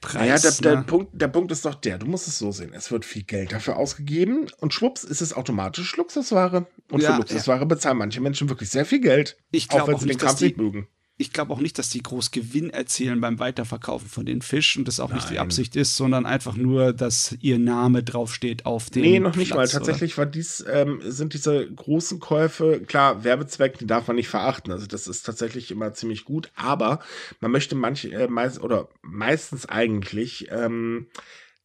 [0.00, 0.42] Preis.
[0.42, 0.84] Ja, der, der, ne?
[0.84, 2.72] Punkt, der Punkt ist doch der, du musst es so sehen.
[2.74, 6.66] Es wird viel Geld dafür ausgegeben und schwupps ist es automatisch Luxusware.
[6.90, 7.64] Und ja, für Luxusware ja.
[7.64, 9.36] bezahlen manche Menschen wirklich sehr viel Geld.
[9.50, 10.88] Ich glaube auch, wenn sie den Kram nicht mögen
[11.18, 14.86] ich glaube auch nicht, dass die groß Gewinn erzielen beim Weiterverkaufen von den Fisch und
[14.86, 15.18] das auch Nein.
[15.18, 19.02] nicht die Absicht ist, sondern einfach nur, dass ihr Name draufsteht auf dem.
[19.02, 19.78] Nee, noch nicht Platz, mal.
[19.78, 24.72] Tatsächlich war dies, ähm, sind diese großen Käufe, klar, Werbezweck, die darf man nicht verachten.
[24.72, 27.00] Also das ist tatsächlich immer ziemlich gut, aber
[27.40, 31.06] man möchte manche, äh, meist, oder meistens eigentlich ähm,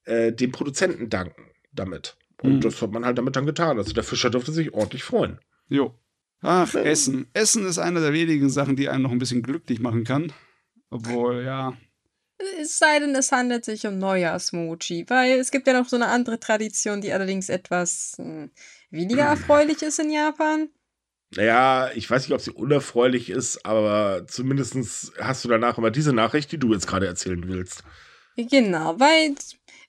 [0.06, 1.44] äh, dem Produzenten danken
[1.74, 2.16] damit.
[2.42, 2.62] Und mhm.
[2.62, 3.78] das hat man halt damit dann getan.
[3.78, 5.40] Also der Fischer dürfte sich ordentlich freuen.
[5.68, 5.94] Jo.
[6.42, 7.28] Ach, Essen.
[7.34, 10.34] Essen ist eine der wenigen Sachen, die einen noch ein bisschen glücklich machen kann.
[10.90, 11.78] Obwohl, ja.
[12.60, 16.08] Es sei denn, es handelt sich um Neujahrsmochi, weil es gibt ja noch so eine
[16.08, 18.50] andere Tradition, die allerdings etwas hm,
[18.90, 20.70] weniger erfreulich ist in Japan.
[21.36, 26.14] Naja, ich weiß nicht, ob sie unerfreulich ist, aber zumindest hast du danach immer diese
[26.14, 27.84] Nachricht, die du jetzt gerade erzählen willst.
[28.36, 29.36] Genau, weil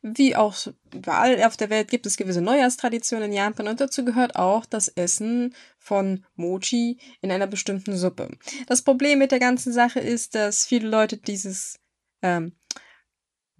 [0.02, 0.56] wie auch
[0.92, 4.88] überall auf der Welt gibt es gewisse Neujahrstraditionen in Japan und dazu gehört auch das
[4.88, 8.28] Essen von Mochi in einer bestimmten Suppe.
[8.66, 11.78] Das Problem mit der ganzen Sache ist, dass viele Leute dieses
[12.20, 12.52] ähm,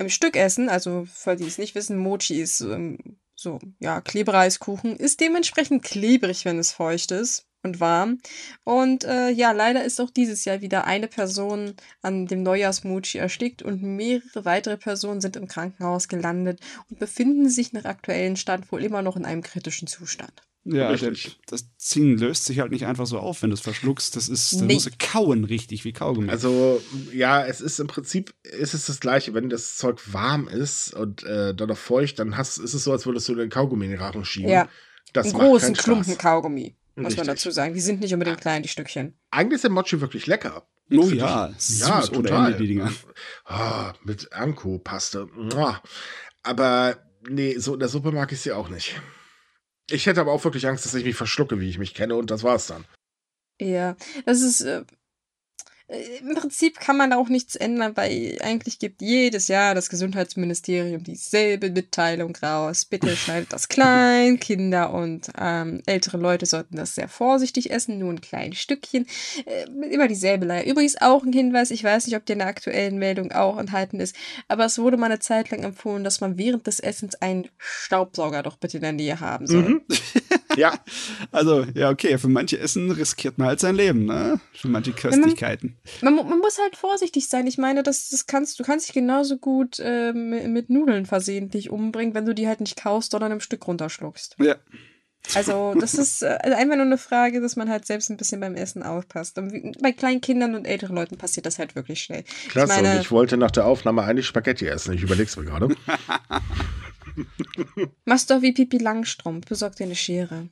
[0.09, 5.20] Stück essen, also für die es nicht wissen, Mochi ist ähm, so, ja, Klebereiskuchen, ist
[5.20, 8.18] dementsprechend klebrig, wenn es feucht ist und warm.
[8.64, 13.62] Und äh, ja, leider ist auch dieses Jahr wieder eine Person an dem Neujahrsmochi erstickt
[13.62, 16.60] und mehrere weitere Personen sind im Krankenhaus gelandet
[16.90, 20.42] und befinden sich nach aktuellem Stand wohl immer noch in einem kritischen Zustand.
[20.64, 21.12] Ja, der,
[21.46, 24.14] das Zingen löst sich halt nicht einfach so auf, wenn du es verschluckst.
[24.14, 24.74] Das ist, nee.
[24.74, 26.30] muss kauen richtig wie Kaugummi.
[26.30, 26.80] Also
[27.12, 31.24] ja, es ist im Prinzip ist es das gleiche, wenn das Zeug warm ist und
[31.24, 33.90] äh, dann noch feucht, dann hast, ist es so, als würdest du den Kaugummi in
[33.90, 34.50] den Rachen schieben.
[34.50, 34.68] Ja,
[35.12, 37.18] das einen großen Klumpen Kaugummi, muss Richtig.
[37.18, 37.74] man dazu sagen.
[37.74, 39.18] Die sind nicht unbedingt klein, die Stückchen.
[39.30, 40.66] Eigentlich ist der Mochi wirklich lecker.
[40.90, 42.53] Oh ja, ich, ja, total.
[42.53, 42.93] Ende, die Dinger.
[43.49, 45.28] Oh, mit Anko-Paste.
[46.43, 46.97] Aber
[47.28, 49.01] nee, so in der Suppe mag ich sie auch nicht.
[49.90, 52.30] Ich hätte aber auch wirklich Angst, dass ich mich verschlucke, wie ich mich kenne, und
[52.30, 52.84] das war's dann.
[53.61, 54.84] Ja, das ist äh,
[56.20, 61.03] Im Prinzip kann man da auch nichts ändern, weil eigentlich gibt jedes Jahr das Gesundheitsministerium
[61.03, 62.84] dieselbe Mitteilung raus.
[62.84, 64.40] Bitte schneidet das klein.
[64.40, 69.07] Kinder und ähm, ältere Leute sollten das sehr vorsichtig essen, nur ein kleines Stückchen.
[69.45, 70.64] Äh, immer dieselbe Leier.
[70.64, 74.01] Übrigens auch ein Hinweis, ich weiß nicht, ob der in der aktuellen Meldung auch enthalten
[74.01, 74.16] ist,
[74.49, 78.43] aber es wurde mal eine Zeit lang empfohlen, dass man während des Essens einen Staubsauger
[78.43, 79.62] doch bitte in der Nähe haben soll.
[79.62, 79.82] Mhm.
[80.57, 80.74] ja.
[81.30, 84.38] Also, ja, okay, für manche Essen riskiert man halt sein Leben, ne?
[84.53, 85.76] Für manche Köstlichkeiten.
[86.03, 87.46] Man, man, man muss halt vorsichtig sein.
[87.46, 92.14] Ich meine, das, das kannst, du kannst dich genauso gut äh, mit Nudeln versehentlich umbringen,
[92.14, 94.36] wenn du die halt nicht kaust, sondern im Stück runterschluckst.
[94.38, 94.57] Ja.
[95.34, 98.40] Also, das ist äh, also einfach nur eine Frage, dass man halt selbst ein bisschen
[98.40, 99.38] beim Essen aufpasst.
[99.38, 102.24] Und bei kleinen Kindern und älteren Leuten passiert das halt wirklich schnell.
[102.48, 104.92] Klasse, ich meine, und ich wollte nach der Aufnahme eigentlich Spaghetti essen.
[104.92, 105.68] Ich überleg's mir gerade.
[108.04, 110.48] Machst doch wie Pipi Langstrumpf, besorg dir eine Schere.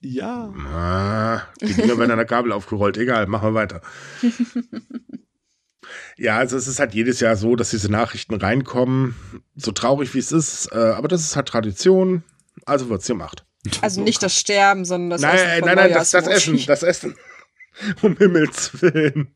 [0.00, 0.54] Ja.
[0.72, 2.96] Ah, die Dinger werden an der Kabel aufgerollt.
[2.96, 3.82] Egal, machen wir weiter.
[6.16, 9.16] ja, also es ist halt jedes Jahr so, dass diese Nachrichten reinkommen.
[9.56, 12.22] So traurig wie es ist, äh, aber das ist halt Tradition.
[12.64, 13.44] Also wird es gemacht.
[13.80, 15.64] Also nicht das Sterben, sondern das nein, Essen.
[15.64, 17.16] Nein, nein, das, das Essen, das Essen.
[18.02, 19.34] Um Himmels Willen.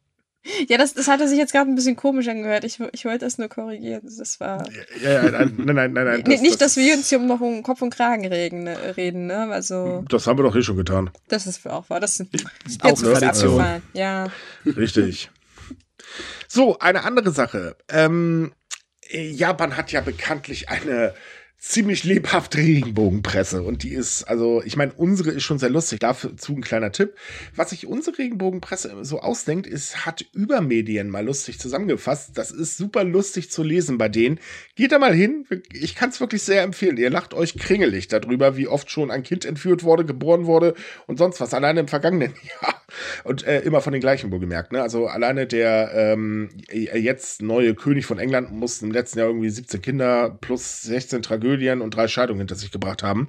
[0.68, 2.64] Ja, das, das hatte sich jetzt gerade ein bisschen komisch angehört.
[2.64, 4.02] Ich, ich wollte das nur korrigieren.
[4.04, 4.64] Das war.
[5.00, 6.04] Ja, ja, nein, nein, nein, nein.
[6.04, 8.96] nein das, nicht, dass wir uns hier um noch um Kopf und Kragen reden, ne,
[8.96, 9.48] reden, ne?
[9.52, 10.04] Also.
[10.08, 11.10] Das haben wir doch eh schon getan.
[11.28, 12.00] Das ist auch wahr.
[12.00, 12.30] Das ist
[12.80, 13.28] auch ne?
[13.28, 13.62] also,
[13.92, 14.26] Ja.
[14.66, 15.30] Richtig.
[16.48, 17.76] So, eine andere Sache.
[17.88, 18.52] Ähm,
[19.10, 21.14] Japan hat ja bekanntlich eine
[21.62, 23.62] ziemlich lebhafte Regenbogenpresse.
[23.62, 26.00] Und die ist, also, ich meine, unsere ist schon sehr lustig.
[26.00, 27.14] Dazu ein kleiner Tipp.
[27.54, 32.32] Was sich unsere Regenbogenpresse so ausdenkt, ist, hat Übermedien mal lustig zusammengefasst.
[32.36, 34.40] Das ist super lustig zu lesen bei denen.
[34.74, 35.46] Geht da mal hin.
[35.72, 36.96] Ich kann es wirklich sehr empfehlen.
[36.96, 40.74] Ihr lacht euch kringelig darüber, wie oft schon ein Kind entführt wurde, geboren wurde
[41.06, 41.54] und sonst was.
[41.54, 42.82] Alleine im vergangenen Jahr.
[43.24, 44.72] Und äh, immer von den gleichen wohlgemerkt.
[44.72, 44.82] Ne?
[44.82, 49.80] Also alleine der ähm, jetzt neue König von England musste im letzten Jahr irgendwie 17
[49.80, 53.28] Kinder plus 16 Tragödien Tragödien und drei Scheidungen hinter sich gebracht haben.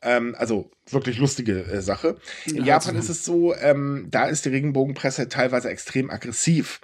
[0.00, 2.16] Ähm, also wirklich lustige äh, Sache.
[2.46, 6.80] In ja, Japan ist es so, ähm, da ist die Regenbogenpresse teilweise extrem aggressiv.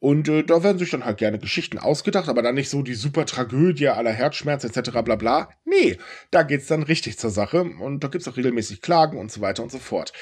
[0.00, 2.94] Und äh, da werden sich dann halt gerne Geschichten ausgedacht, aber dann nicht so die
[2.94, 4.90] super Tragödie aller Herzschmerz etc.
[5.04, 5.50] bla bla.
[5.64, 5.98] Nee,
[6.30, 9.30] da geht es dann richtig zur Sache und da gibt es auch regelmäßig Klagen und
[9.30, 10.12] so weiter und so fort.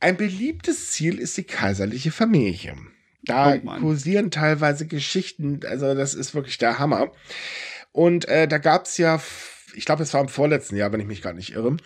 [0.00, 2.76] Ein beliebtes Ziel ist die kaiserliche Familie.
[3.22, 7.10] Da oh kursieren teilweise Geschichten, also das ist wirklich der Hammer.
[7.94, 9.20] Und äh, da gab es ja,
[9.72, 11.76] ich glaube, es war im vorletzten Jahr, wenn ich mich gar nicht irre,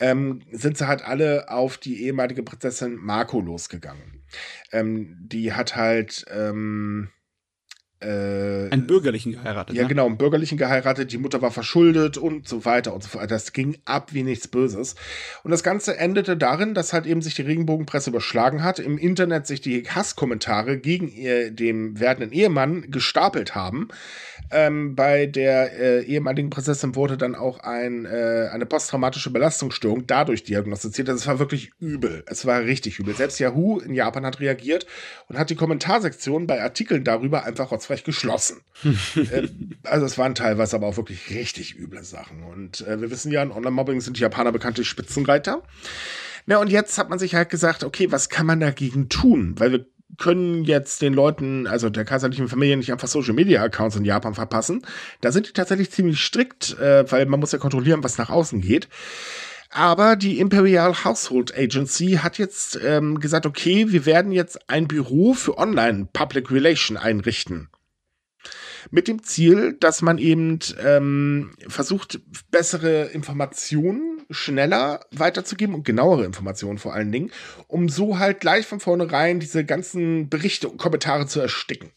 [0.00, 4.24] ähm, sind sie halt alle auf die ehemalige Prinzessin Marco losgegangen.
[4.72, 7.10] Ähm, die hat halt ähm,
[8.02, 9.76] äh, einen bürgerlichen geheiratet.
[9.76, 9.88] Ja, ne?
[9.88, 11.12] genau, einen bürgerlichen geheiratet.
[11.12, 13.30] Die Mutter war verschuldet und so weiter und so fort.
[13.30, 14.94] Das ging ab wie nichts Böses.
[15.42, 19.46] Und das Ganze endete darin, dass halt eben sich die Regenbogenpresse überschlagen hat, im Internet
[19.46, 23.88] sich die Hasskommentare gegen ihr, dem werdenden Ehemann gestapelt haben.
[24.50, 30.44] Ähm, bei der äh, ehemaligen Prinzessin wurde dann auch ein, äh, eine posttraumatische Belastungsstörung dadurch
[30.44, 31.08] diagnostiziert.
[31.08, 32.22] Das war wirklich übel.
[32.26, 33.14] Es war richtig übel.
[33.14, 34.86] Selbst Yahoo in Japan hat reagiert
[35.28, 38.60] und hat die Kommentarsektion bei Artikeln darüber einfach rotzfrech geschlossen.
[39.16, 39.48] äh,
[39.84, 42.42] also es waren teilweise aber auch wirklich richtig üble Sachen.
[42.42, 45.62] Und äh, wir wissen ja, in Online-Mobbing sind die Japaner bekanntlich Spitzenreiter.
[46.46, 49.54] Na, und jetzt hat man sich halt gesagt, okay, was kann man dagegen tun?
[49.58, 49.86] Weil wir
[50.18, 54.34] können jetzt den Leuten, also der kaiserlichen Familie, nicht einfach Social Media Accounts in Japan
[54.34, 54.82] verpassen.
[55.20, 58.60] Da sind die tatsächlich ziemlich strikt, äh, weil man muss ja kontrollieren, was nach außen
[58.60, 58.88] geht.
[59.74, 65.32] Aber die Imperial Household Agency hat jetzt ähm, gesagt, okay, wir werden jetzt ein Büro
[65.32, 67.70] für Online Public Relation einrichten.
[68.90, 72.20] Mit dem Ziel, dass man eben ähm, versucht,
[72.50, 77.30] bessere Informationen schneller weiterzugeben und genauere Informationen vor allen Dingen,
[77.68, 81.90] um so halt gleich von vornherein diese ganzen Berichte und Kommentare zu ersticken.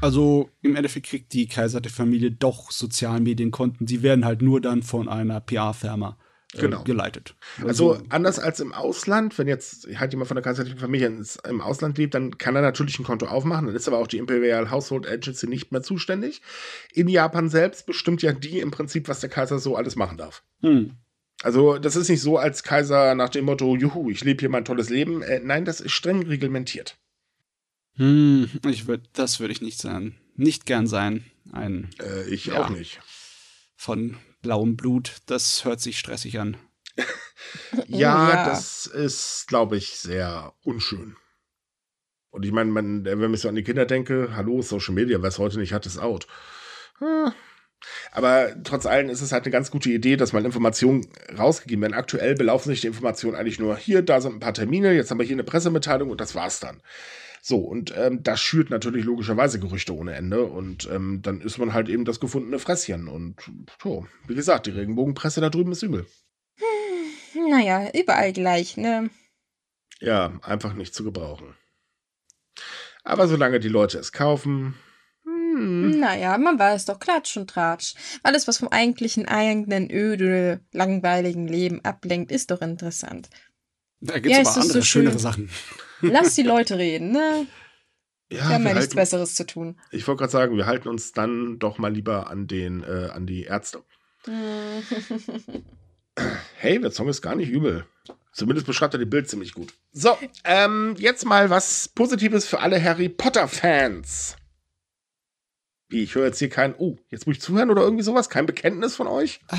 [0.00, 3.86] Also im Endeffekt kriegt die kaiserliche Familie doch Sozialmedienkonten.
[3.86, 6.16] Die werden halt nur dann von einer PR-Firma
[6.60, 6.84] genau.
[6.84, 7.34] geleitet.
[7.58, 11.36] Also, also, anders als im Ausland, wenn jetzt halt jemand von der kaiserlichen Familie ins,
[11.48, 14.18] im Ausland lebt, dann kann er natürlich ein Konto aufmachen, dann ist aber auch die
[14.18, 16.42] Imperial Household Agency nicht mehr zuständig.
[16.92, 20.42] In Japan selbst bestimmt ja die im Prinzip, was der Kaiser so alles machen darf.
[20.62, 20.92] Hm.
[21.42, 24.64] Also das ist nicht so als Kaiser nach dem Motto, juhu, ich lebe hier mein
[24.64, 25.22] tolles Leben.
[25.22, 26.96] Äh, nein, das ist streng reglementiert.
[27.94, 30.14] Hm, ich würd, das würde ich nicht sein.
[30.36, 31.24] Nicht gern sein.
[31.52, 31.90] Ein.
[32.00, 33.00] Äh, ich ja, auch nicht.
[33.76, 36.56] Von blauem Blut, das hört sich stressig an.
[37.86, 41.16] ja, ja, das ist, glaube ich, sehr unschön.
[42.30, 45.38] Und ich meine, wenn ich so an die Kinder denke, hallo, Social Media, wer es
[45.38, 46.26] heute nicht hat, ist out.
[46.98, 47.32] Hm.
[48.10, 51.94] Aber trotz allem ist es halt eine ganz gute Idee, dass mal Informationen rausgegeben werden.
[51.94, 55.18] Aktuell belaufen sich die Informationen eigentlich nur hier, da sind ein paar Termine, jetzt haben
[55.18, 56.82] wir hier eine Pressemitteilung und das war's dann.
[57.42, 60.44] So, und ähm, das schürt natürlich logischerweise Gerüchte ohne Ende.
[60.44, 63.08] Und ähm, dann ist man halt eben das gefundene Fresschen.
[63.08, 63.36] Und
[63.82, 66.06] so, wie gesagt, die Regenbogenpresse da drüben ist übel.
[66.56, 69.10] Hm, naja, überall gleich, ne?
[70.00, 71.54] Ja, einfach nicht zu gebrauchen.
[73.04, 74.74] Aber solange die Leute es kaufen.
[75.24, 75.98] Hm.
[75.98, 77.94] Naja, man weiß doch, Klatsch und Tratsch.
[78.22, 83.28] Alles, was vom eigentlichen eigenen, öde, langweiligen Leben ablenkt, ist doch interessant.
[84.00, 85.20] Da gibt es ja, aber andere, so schönere schön.
[85.20, 85.50] Sachen.
[86.00, 87.46] Lass die Leute reden, ne?
[88.30, 89.80] Ja, wir haben ja nichts Besseres zu tun.
[89.90, 93.26] Ich wollte gerade sagen, wir halten uns dann doch mal lieber an den, äh, an
[93.26, 93.82] die Ärzte.
[96.56, 97.86] hey, der Song ist gar nicht übel.
[98.32, 99.72] Zumindest beschreibt er die Bild ziemlich gut.
[99.92, 104.36] So, ähm, jetzt mal was Positives für alle Harry Potter-Fans.
[105.90, 108.28] Wie, ich höre jetzt hier kein, oh, jetzt muss ich zuhören oder irgendwie sowas?
[108.28, 109.40] Kein Bekenntnis von euch?
[109.48, 109.56] Ah,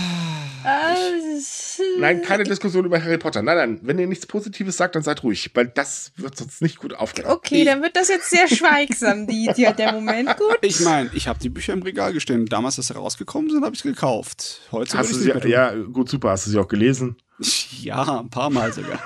[1.97, 3.41] nein, keine Diskussion über Harry Potter.
[3.41, 6.77] Nein, nein, wenn ihr nichts Positives sagt, dann seid ruhig, weil das wird sonst nicht
[6.77, 7.33] gut aufgenommen.
[7.33, 10.37] Okay, dann wird das jetzt sehr schweigsam, die, die, der Moment.
[10.37, 10.59] Gut.
[10.61, 12.45] Ich meine, ich habe die Bücher im Regal gestehen.
[12.45, 14.61] Damals, als sie rausgekommen sind, habe ich es gekauft.
[14.71, 16.29] Heute hast du sie, ja, gut, super.
[16.29, 17.17] Hast du sie auch gelesen?
[17.81, 18.99] Ja, ein paar Mal sogar.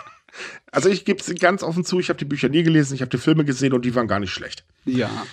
[0.71, 3.11] Also ich gebe es ganz offen zu, ich habe die Bücher nie gelesen, ich habe
[3.11, 4.65] die Filme gesehen und die waren gar nicht schlecht.
[4.85, 5.27] Ja,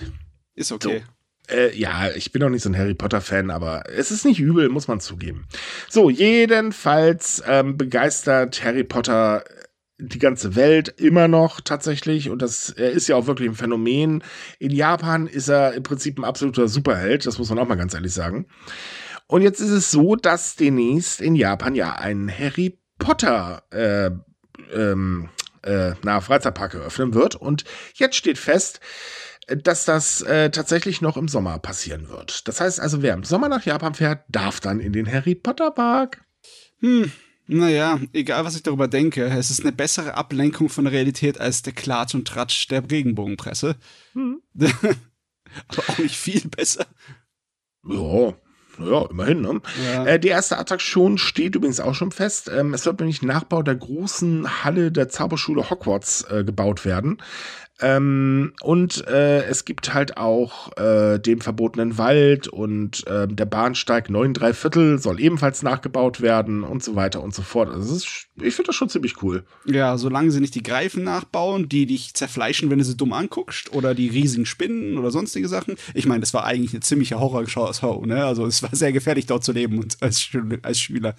[0.55, 0.99] ist okay.
[0.99, 1.20] So.
[1.49, 4.69] Äh, ja, ich bin auch nicht so ein Harry Potter-Fan, aber es ist nicht übel,
[4.69, 5.47] muss man zugeben.
[5.89, 9.45] So, jedenfalls ähm, begeistert Harry Potter
[10.03, 14.25] die ganze Welt immer noch tatsächlich und das ist ja auch wirklich ein Phänomen.
[14.59, 17.95] In Japan ist er im Prinzip ein absoluter Superheld, das muss man auch mal ganz
[17.95, 18.47] ehrlich sagen.
[19.27, 24.11] Und jetzt ist es so, dass demnächst in Japan ja ein Harry Potter äh,
[24.75, 25.29] ähm,
[25.63, 27.65] äh, na, Freizeitpark eröffnen wird und
[27.95, 28.81] jetzt steht fest,
[29.47, 32.47] dass das äh, tatsächlich noch im Sommer passieren wird.
[32.49, 35.71] Das heißt also, wer im Sommer nach Japan fährt, darf dann in den Harry Potter
[35.71, 36.23] Park.
[36.81, 37.11] Hm,
[37.47, 41.63] naja, egal was ich darüber denke, es ist eine bessere Ablenkung von der Realität als
[41.63, 43.77] der Klatsch und Tratsch der Regenbogenpresse.
[44.13, 44.41] Hm.
[45.69, 46.87] Aber auch nicht viel besser.
[47.85, 48.35] Ja,
[48.79, 49.61] ja, immerhin, ne?
[49.85, 50.07] Ja.
[50.07, 52.51] Äh, die erste Attraktion steht übrigens auch schon fest.
[52.55, 57.19] Ähm, es wird nämlich Nachbau der großen Halle der Zauberschule Hogwarts äh, gebaut werden.
[57.83, 64.11] Ähm, und äh, es gibt halt auch äh, den verbotenen Wald und äh, der Bahnsteig
[64.11, 67.71] 9 3 Viertel soll ebenfalls nachgebaut werden und so weiter und so fort.
[67.71, 69.45] Also ist, ich finde das schon ziemlich cool.
[69.65, 73.73] Ja, solange sie nicht die Greifen nachbauen, die dich zerfleischen, wenn du sie dumm anguckst,
[73.73, 75.77] oder die riesigen Spinnen oder sonstige Sachen.
[75.95, 78.25] Ich meine, das war eigentlich eine ziemliche Horrorshow, ne?
[78.25, 80.29] Also es war sehr gefährlich dort zu leben und als,
[80.63, 81.15] als Schüler.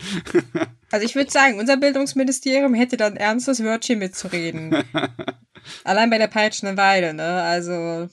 [0.91, 4.76] also ich würde sagen, unser Bildungsministerium hätte dann ernstes Wörtchen mitzureden.
[5.84, 7.41] Allein bei der peitschenden Weide, ne?
[7.41, 8.09] Also,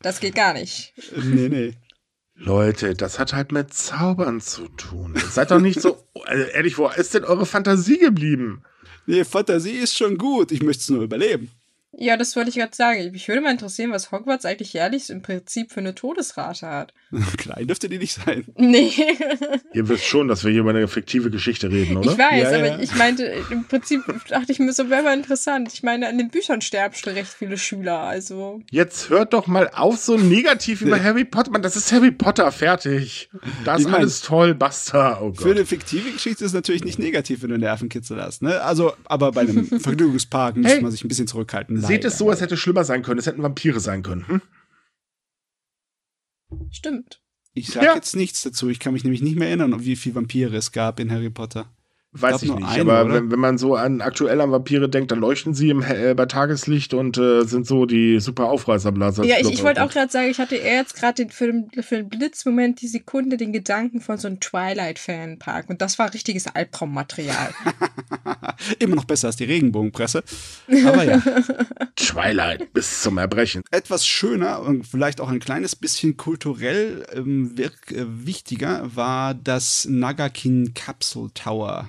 [0.00, 0.94] das geht gar nicht.
[1.16, 1.74] Nee, nee.
[2.34, 5.14] Leute, das hat halt mit Zaubern zu tun.
[5.30, 8.62] Seid doch nicht so, also ehrlich, wo ist denn eure Fantasie geblieben?
[9.06, 10.52] Nee, Fantasie ist schon gut.
[10.52, 11.50] Ich möchte es nur überleben.
[11.92, 13.10] Ja, das wollte ich gerade sagen.
[13.10, 16.94] Mich würde mal interessieren, was Hogwarts eigentlich jährlich im Prinzip für eine Todesrate hat.
[17.38, 18.44] Klein dürfte die nicht sein.
[18.56, 18.92] Nee.
[19.72, 22.12] Ihr wisst schon, dass wir hier über eine fiktive Geschichte reden, oder?
[22.12, 22.78] Ich weiß, ja, aber ja.
[22.80, 25.70] ich meinte, im Prinzip dachte ich mir so, wäre mal interessant.
[25.72, 28.60] Ich meine, an den Büchern sterben schon recht viele Schüler, also.
[28.70, 31.50] Jetzt hört doch mal auf, so negativ über Harry Potter.
[31.50, 33.30] Mann, das ist Harry Potter, fertig.
[33.64, 35.20] Das ist ich mein, alles toll, basta.
[35.22, 38.60] Oh für eine fiktive Geschichte ist es natürlich nicht negativ, wenn du Nervenkitzel hast, ne?
[38.60, 40.74] Also, aber bei einem Vergnügungspark hey.
[40.74, 41.80] muss man sich ein bisschen zurückhalten.
[41.80, 43.18] Seht es so, als hätte es schlimmer sein können.
[43.18, 44.28] Es hätten Vampire sein können.
[44.28, 44.42] Hm?
[46.70, 47.22] Stimmt.
[47.54, 47.94] Ich sage ja.
[47.94, 48.68] jetzt nichts dazu.
[48.68, 51.74] Ich kann mich nämlich nicht mehr erinnern, wie viele Vampire es gab in Harry Potter.
[52.20, 55.54] Weiß ich nicht, eine, aber wenn, wenn, man so an aktuelle Vampire denkt, dann leuchten
[55.54, 59.24] sie im, äh, bei Tageslicht und äh, sind so die super Aufreißerblaser.
[59.24, 61.96] Ja, ich, ich wollte auch gerade sagen, ich hatte eher jetzt gerade für, den, für
[61.96, 67.54] den Blitzmoment die Sekunde den Gedanken von so einem Twilight-Fanpark und das war richtiges Albtraummaterial.
[68.78, 70.22] Immer noch besser als die Regenbogenpresse.
[70.86, 71.22] Aber ja.
[71.96, 73.62] Twilight bis zum Erbrechen.
[73.70, 79.86] Etwas schöner und vielleicht auch ein kleines bisschen kulturell ähm, wirk, äh, wichtiger war das
[79.88, 81.88] Nagakin Capsule Tower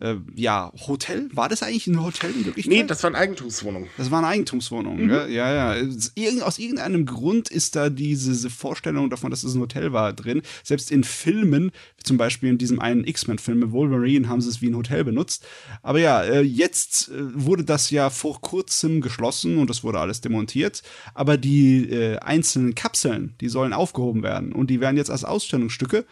[0.00, 1.28] äh, ja, Hotel?
[1.32, 2.76] War das eigentlich ein Hotel in Wirklichkeit?
[2.76, 3.88] Nee, das war eine Eigentumswohnung.
[3.96, 5.10] Das war eine Eigentumswohnung, mhm.
[5.10, 5.74] ja, ja.
[5.74, 6.44] ja.
[6.44, 10.42] Aus irgendeinem Grund ist da diese Vorstellung davon, dass es ein Hotel war, drin.
[10.62, 11.72] Selbst in Filmen,
[12.02, 15.46] zum Beispiel in diesem einen X-Men-Film Wolverine, haben sie es wie ein Hotel benutzt.
[15.82, 20.20] Aber ja, äh, jetzt äh, wurde das ja vor kurzem geschlossen und das wurde alles
[20.20, 20.82] demontiert.
[21.14, 26.04] Aber die äh, einzelnen Kapseln, die sollen aufgehoben werden und die werden jetzt als Ausstellungsstücke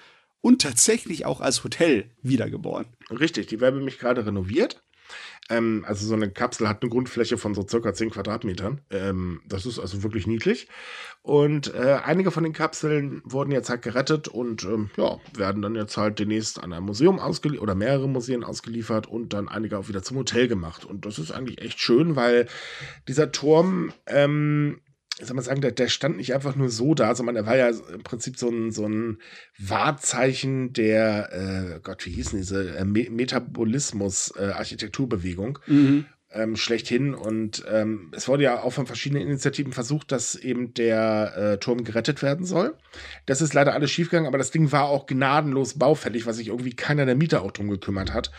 [0.44, 2.84] und tatsächlich auch als Hotel wiedergeboren.
[3.10, 4.82] Richtig, die werden mich gerade renoviert.
[5.48, 8.82] Ähm, also so eine Kapsel hat eine Grundfläche von so circa 10 Quadratmetern.
[8.90, 10.68] Ähm, das ist also wirklich niedlich.
[11.22, 15.76] Und äh, einige von den Kapseln wurden jetzt halt gerettet und ähm, ja, werden dann
[15.76, 19.88] jetzt halt demnächst an ein Museum ausgeliefert oder mehrere Museen ausgeliefert und dann einige auch
[19.88, 20.84] wieder zum Hotel gemacht.
[20.84, 22.48] Und das ist eigentlich echt schön, weil
[23.08, 24.82] dieser Turm ähm,
[25.20, 27.68] soll man sagen, der, der stand nicht einfach nur so da, sondern er war ja
[27.68, 29.18] im Prinzip so ein, so ein
[29.58, 35.60] Wahrzeichen der, äh, Gott, wie hießen diese, äh, Metabolismus-Architekturbewegung.
[35.68, 36.06] Äh, mhm.
[36.32, 37.14] Ähm, schlechthin.
[37.14, 41.84] Und ähm, es wurde ja auch von verschiedenen Initiativen versucht, dass eben der äh, Turm
[41.84, 42.74] gerettet werden soll.
[43.24, 46.74] Das ist leider alles schiefgegangen, aber das Ding war auch gnadenlos baufällig, was sich irgendwie
[46.74, 48.32] keiner der Mieter auch drum gekümmert hat.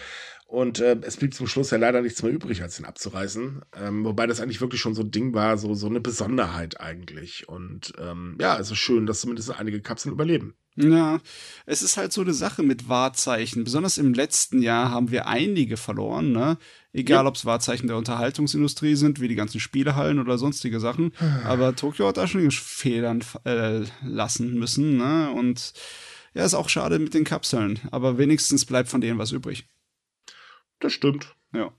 [0.47, 3.61] Und äh, es blieb zum Schluss ja leider nichts mehr übrig, als den abzureißen.
[3.81, 7.49] Ähm, wobei das eigentlich wirklich schon so ein Ding war, so, so eine Besonderheit eigentlich.
[7.49, 10.55] Und ähm, ja, es ist schön, dass zumindest einige Kapseln überleben.
[10.77, 11.19] Ja,
[11.65, 13.63] es ist halt so eine Sache mit Wahrzeichen.
[13.63, 16.57] Besonders im letzten Jahr haben wir einige verloren, ne?
[16.91, 17.27] Egal, ja.
[17.29, 21.13] ob es Wahrzeichen der Unterhaltungsindustrie sind, wie die ganzen Spielehallen oder sonstige Sachen.
[21.45, 25.31] Aber Tokio hat da schon Federn äh, lassen müssen, ne?
[25.31, 25.73] Und
[26.33, 27.79] ja, ist auch schade mit den Kapseln.
[27.91, 29.69] Aber wenigstens bleibt von denen was übrig.
[30.79, 31.35] Das stimmt.
[31.53, 31.73] Ja.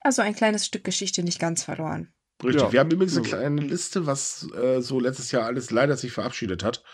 [0.00, 2.12] Also ein kleines Stück Geschichte nicht ganz verloren.
[2.42, 2.62] Richtig.
[2.62, 2.72] Ja.
[2.72, 6.62] Wir haben übrigens eine kleine Liste, was äh, so letztes Jahr alles leider sich verabschiedet
[6.62, 6.84] hat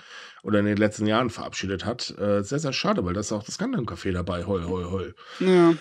[0.43, 2.11] oder in den letzten Jahren verabschiedet hat.
[2.19, 4.45] Äh, sehr, sehr schade, weil das ist auch das Gundam-Café dabei.
[4.45, 5.15] Hol, hol, hol.
[5.41, 5.75] Ja.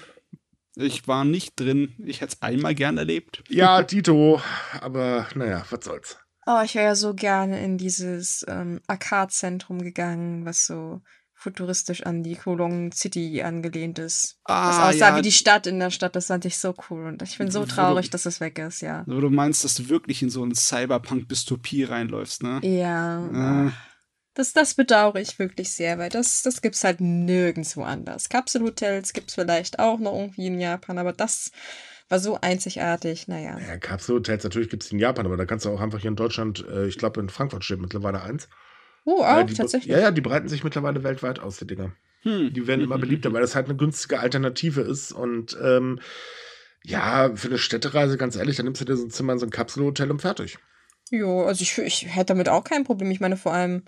[0.75, 1.93] Ich war nicht drin.
[1.99, 3.43] Ich hätte es einmal gern erlebt.
[3.47, 4.41] Ja, Tito.
[4.81, 6.17] Aber naja, was soll's.
[6.45, 11.01] Oh, ich wäre ja so gerne in dieses ähm, Arcade-Zentrum gegangen, was so
[11.43, 14.37] futuristisch an die Kolong City angelehnt ist.
[14.45, 15.17] Ah, das aussah ja.
[15.17, 17.05] wie die Stadt in der Stadt, das fand ich so cool.
[17.05, 19.03] Und ich bin so traurig, dass es weg ist, ja.
[19.05, 22.61] Also du meinst, dass du wirklich in so eine Cyberpunk-Dystopie reinläufst, ne?
[22.63, 23.67] Ja.
[23.67, 23.71] Äh.
[24.35, 28.29] Das, das bedauere ich wirklich sehr, weil das, das gibt es halt nirgendwo anders.
[28.29, 31.51] Kapselhotels gibt es vielleicht auch noch irgendwie in Japan, aber das
[32.09, 33.59] war so einzigartig, naja.
[33.59, 36.15] Ja, Kapselhotels natürlich gibt es in Japan, aber da kannst du auch einfach hier in
[36.15, 38.47] Deutschland, äh, ich glaube in Frankfurt steht mittlerweile eins.
[39.05, 39.91] Oh, auch, die, tatsächlich.
[39.91, 41.91] Ja, ja, die breiten sich mittlerweile weltweit aus, die Dinger.
[42.21, 42.53] Hm.
[42.53, 45.11] Die werden immer beliebter, weil das halt eine günstige Alternative ist.
[45.11, 45.99] Und ähm,
[46.83, 49.45] ja, für eine Städtereise, ganz ehrlich, dann nimmst du dir so ein Zimmer in so
[49.45, 50.57] ein Kapselhotel und fertig.
[51.11, 53.11] Jo, also ich, ich hätte damit auch kein Problem.
[53.11, 53.83] Ich meine, vor allem,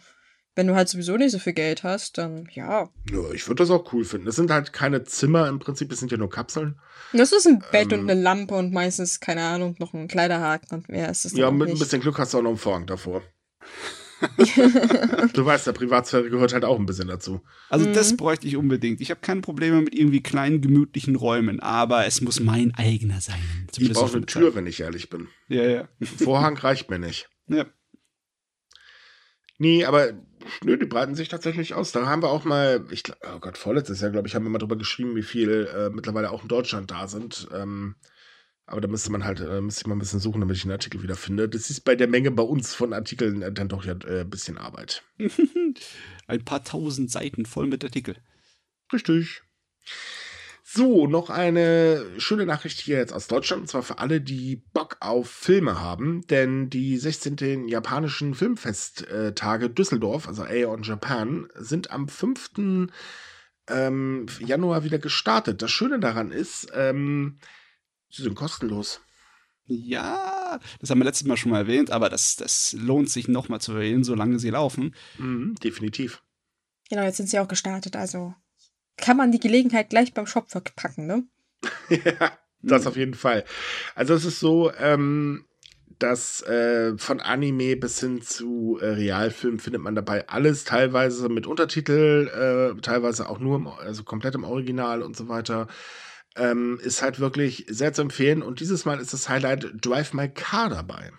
[0.55, 2.89] wenn du halt sowieso nicht so viel Geld hast, dann ja.
[3.09, 4.27] Ja, ich würde das auch cool finden.
[4.27, 6.79] Es sind halt keine Zimmer im Prinzip, es sind ja nur Kapseln.
[7.13, 10.69] Das ist ein Bett ähm, und eine Lampe und meistens, keine Ahnung, noch ein Kleiderhaken
[10.77, 11.77] und mehr ist es Ja, mit nicht.
[11.77, 13.21] ein bisschen Glück hast du auch noch einen Vorhang davor.
[15.33, 17.41] du weißt, der Privatsphäre gehört halt auch ein bisschen dazu.
[17.69, 18.17] Also das mhm.
[18.17, 19.01] bräuchte ich unbedingt.
[19.01, 23.67] Ich habe keine Probleme mit irgendwie kleinen, gemütlichen Räumen, aber es muss mein eigener sein.
[23.71, 24.55] Zumindest ich brauche eine Tür, Zeit.
[24.55, 25.27] wenn ich ehrlich bin.
[25.47, 25.87] Ja, ja.
[26.01, 27.29] Vorhang reicht mir nicht.
[27.47, 27.65] Ja.
[29.57, 30.13] Nee, aber
[30.63, 31.91] nö, die breiten sich tatsächlich aus.
[31.91, 33.03] Da haben wir auch mal, ich,
[33.33, 36.31] oh Gott, vorletztes Jahr, glaube ich, haben wir mal drüber geschrieben, wie viel äh, mittlerweile
[36.31, 37.47] auch in Deutschland da sind.
[37.53, 37.95] Ähm,
[38.67, 40.71] aber da müsste man halt, äh, müsste ich mal ein bisschen suchen, damit ich einen
[40.71, 41.47] Artikel wieder finde.
[41.47, 44.29] Das ist bei der Menge bei uns von Artikeln äh, dann doch ja äh, ein
[44.29, 45.03] bisschen Arbeit.
[46.27, 48.15] ein paar tausend Seiten voll mit Artikel.
[48.91, 49.43] Richtig.
[50.63, 54.97] So, noch eine schöne Nachricht hier jetzt aus Deutschland, und zwar für alle, die Bock
[54.99, 57.67] auf Filme haben, denn die 16.
[57.67, 62.89] japanischen Filmfesttage Düsseldorf, also Aeon Japan, sind am 5.
[63.67, 65.61] Ähm, Januar wieder gestartet.
[65.61, 67.37] Das Schöne daran ist, ähm,
[68.15, 69.01] Sie sind kostenlos.
[69.67, 73.59] Ja, das haben wir letztes Mal schon mal erwähnt, aber das, das lohnt sich nochmal
[73.61, 74.93] zu erwähnen, solange sie laufen.
[75.17, 76.21] Mhm, definitiv.
[76.89, 78.35] Genau, jetzt sind sie auch gestartet, also
[78.95, 81.23] kann man die Gelegenheit gleich beim Shop verpacken, ne?
[81.89, 83.43] ja, das auf jeden Fall.
[83.95, 85.45] Also es ist so, ähm,
[85.97, 91.47] Das äh, von Anime bis hin zu äh, Realfilm findet man dabei alles, teilweise mit
[91.47, 92.27] Untertitel,
[92.75, 95.67] äh, teilweise auch nur, im, also komplett im Original und so weiter.
[96.37, 98.41] Ähm, ist halt wirklich sehr zu empfehlen.
[98.41, 101.11] Und dieses Mal ist das Highlight Drive My Car dabei.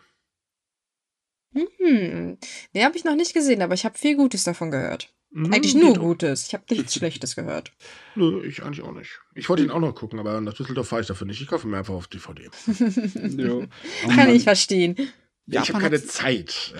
[1.54, 2.36] Hm,
[2.74, 5.14] nee, habe ich noch nicht gesehen, aber ich habe viel Gutes davon gehört.
[5.30, 6.46] Mhm, eigentlich nur Gutes.
[6.46, 7.72] Ich habe nichts Schlechtes gehört.
[8.14, 9.20] Nö, ich eigentlich auch nicht.
[9.34, 11.40] Ich wollte ihn auch noch gucken, aber nach Düsseldorf fahre ich dafür nicht.
[11.40, 12.48] Ich kaufe mir einfach auf DVD.
[12.48, 13.64] oh
[14.14, 14.96] Kann ich verstehen.
[15.46, 16.74] Ja, ich habe keine Zeit.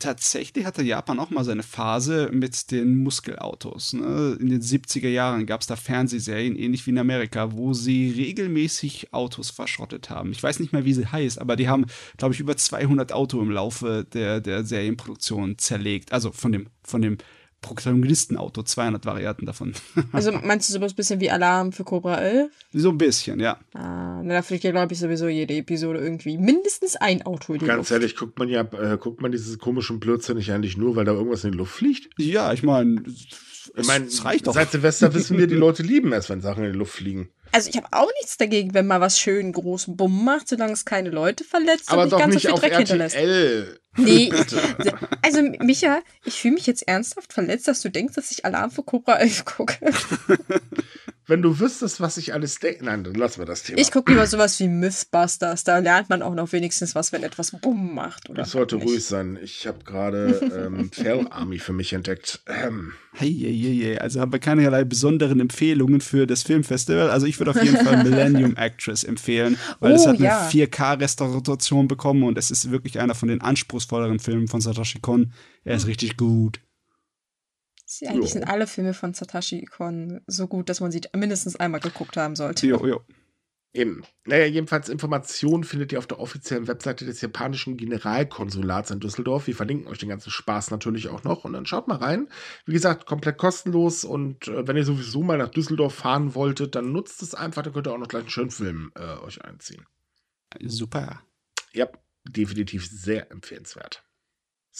[0.00, 3.92] Tatsächlich hatte Japan auch mal seine Phase mit den Muskelautos.
[3.92, 4.38] Ne?
[4.40, 9.12] In den 70er Jahren gab es da Fernsehserien, ähnlich wie in Amerika, wo sie regelmäßig
[9.12, 10.32] Autos verschrottet haben.
[10.32, 11.84] Ich weiß nicht mehr, wie sie heißt, aber die haben,
[12.16, 16.12] glaube ich, über 200 Auto im Laufe der, der Serienproduktion zerlegt.
[16.12, 17.18] Also von dem, von dem
[17.60, 19.74] Protagonistenauto, 200 Varianten davon.
[20.12, 22.50] also meinst du sowas ein bisschen wie Alarm für Cobra 11?
[22.72, 23.58] So ein bisschen, ja.
[23.74, 27.66] Ah, da fliegt ja, glaube ich, sowieso jede Episode irgendwie mindestens ein Auto in die
[27.66, 27.90] Ganz Luft.
[27.92, 31.12] ehrlich, guckt man ja, äh, guckt man dieses komischen Blödsinn nicht eigentlich nur, weil da
[31.12, 32.08] irgendwas in die Luft fliegt?
[32.18, 33.02] Ja, ich meine,
[33.76, 36.94] ich meine, seit Silvester wissen wir, die Leute lieben es, wenn Sachen in die Luft
[36.94, 37.30] fliegen.
[37.52, 40.84] Also ich habe auch nichts dagegen, wenn mal was schön groß Bumm macht, solange es
[40.84, 42.86] keine Leute verletzt Aber und nicht ganz nicht so viel Dreck RTL.
[42.86, 43.16] hinterlässt.
[43.96, 44.92] Nee, ich,
[45.22, 48.84] also Micha, ich fühle mich jetzt ernsthaft verletzt, dass du denkst, dass ich Alarm für
[48.84, 49.74] Cobra 11 gucke.
[51.26, 52.84] wenn du wüsstest, was ich alles denke.
[52.84, 53.78] Nein, dann lassen wir das Thema.
[53.78, 55.64] Ich gucke lieber sowas wie Mythbusters.
[55.64, 58.28] Da lernt man auch noch wenigstens was, wenn etwas Bumm macht.
[58.28, 59.38] Oder das sollte ruhig sein.
[59.42, 62.42] Ich habe gerade ähm, Fell Army für mich entdeckt.
[62.46, 62.92] Ähm.
[63.12, 67.10] Hey, hey, hey, also haben wir keinerlei besonderen Empfehlungen für das Filmfestival.
[67.10, 70.48] Also ich würde auf jeden Fall Millennium Actress empfehlen, weil oh, es hat eine ja.
[70.48, 75.32] 4K-Restauration bekommen und es ist wirklich einer von den anspruchsvolleren Filmen von Satoshi Kon.
[75.64, 76.60] Er ist richtig gut.
[78.02, 78.26] Eigentlich jo.
[78.26, 82.36] sind alle Filme von Satoshi Kon so gut, dass man sie mindestens einmal geguckt haben
[82.36, 82.66] sollte.
[82.66, 83.00] Jo, jo.
[83.72, 84.02] Eben.
[84.26, 89.46] Naja, jedenfalls Informationen findet ihr auf der offiziellen Webseite des japanischen Generalkonsulats in Düsseldorf.
[89.46, 92.28] Wir verlinken euch den ganzen Spaß natürlich auch noch und dann schaut mal rein.
[92.66, 96.90] Wie gesagt, komplett kostenlos und äh, wenn ihr sowieso mal nach Düsseldorf fahren wolltet, dann
[96.90, 99.86] nutzt es einfach, dann könnt ihr auch noch gleich einen schönen Film äh, euch einziehen.
[100.60, 101.22] Super.
[101.72, 101.88] Ja,
[102.24, 104.02] definitiv sehr empfehlenswert.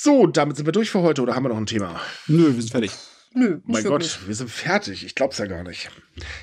[0.02, 2.00] So, damit sind wir durch für heute oder haben wir noch ein Thema?
[2.26, 2.92] Nö, wir sind fertig.
[3.34, 4.14] Nö, mein wirklich.
[4.14, 5.04] Gott, wir sind fertig.
[5.04, 5.90] Ich glaub's ja gar nicht.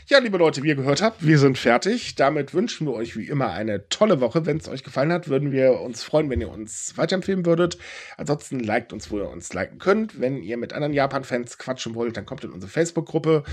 [0.06, 2.14] Ja, liebe Leute, wie ihr gehört habt, wir sind fertig.
[2.14, 4.46] Damit wünschen wir euch wie immer eine tolle Woche.
[4.46, 7.80] Wenn es euch gefallen hat, würden wir uns freuen, wenn ihr uns weiterempfehlen würdet.
[8.16, 10.22] Ansonsten liked uns, wo ihr uns liken könnt.
[10.22, 13.44] Wenn ihr mit anderen Japan-Fans quatschen wollt, dann kommt in unsere Facebook-Gruppe.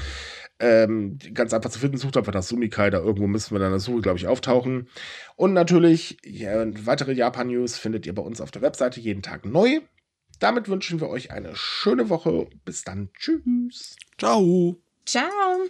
[0.61, 2.90] Ähm, ganz einfach zu finden, sucht einfach das Sumikai.
[2.90, 4.86] Da irgendwo müssen wir dann das Suche, glaube ich, auftauchen.
[5.34, 9.80] Und natürlich, ja, weitere Japan-News findet ihr bei uns auf der Webseite jeden Tag neu.
[10.39, 12.49] Damit wünschen wir euch eine schöne Woche.
[12.64, 13.11] Bis dann.
[13.14, 13.97] Tschüss.
[14.18, 14.76] Ciao.
[15.05, 15.68] Ciao.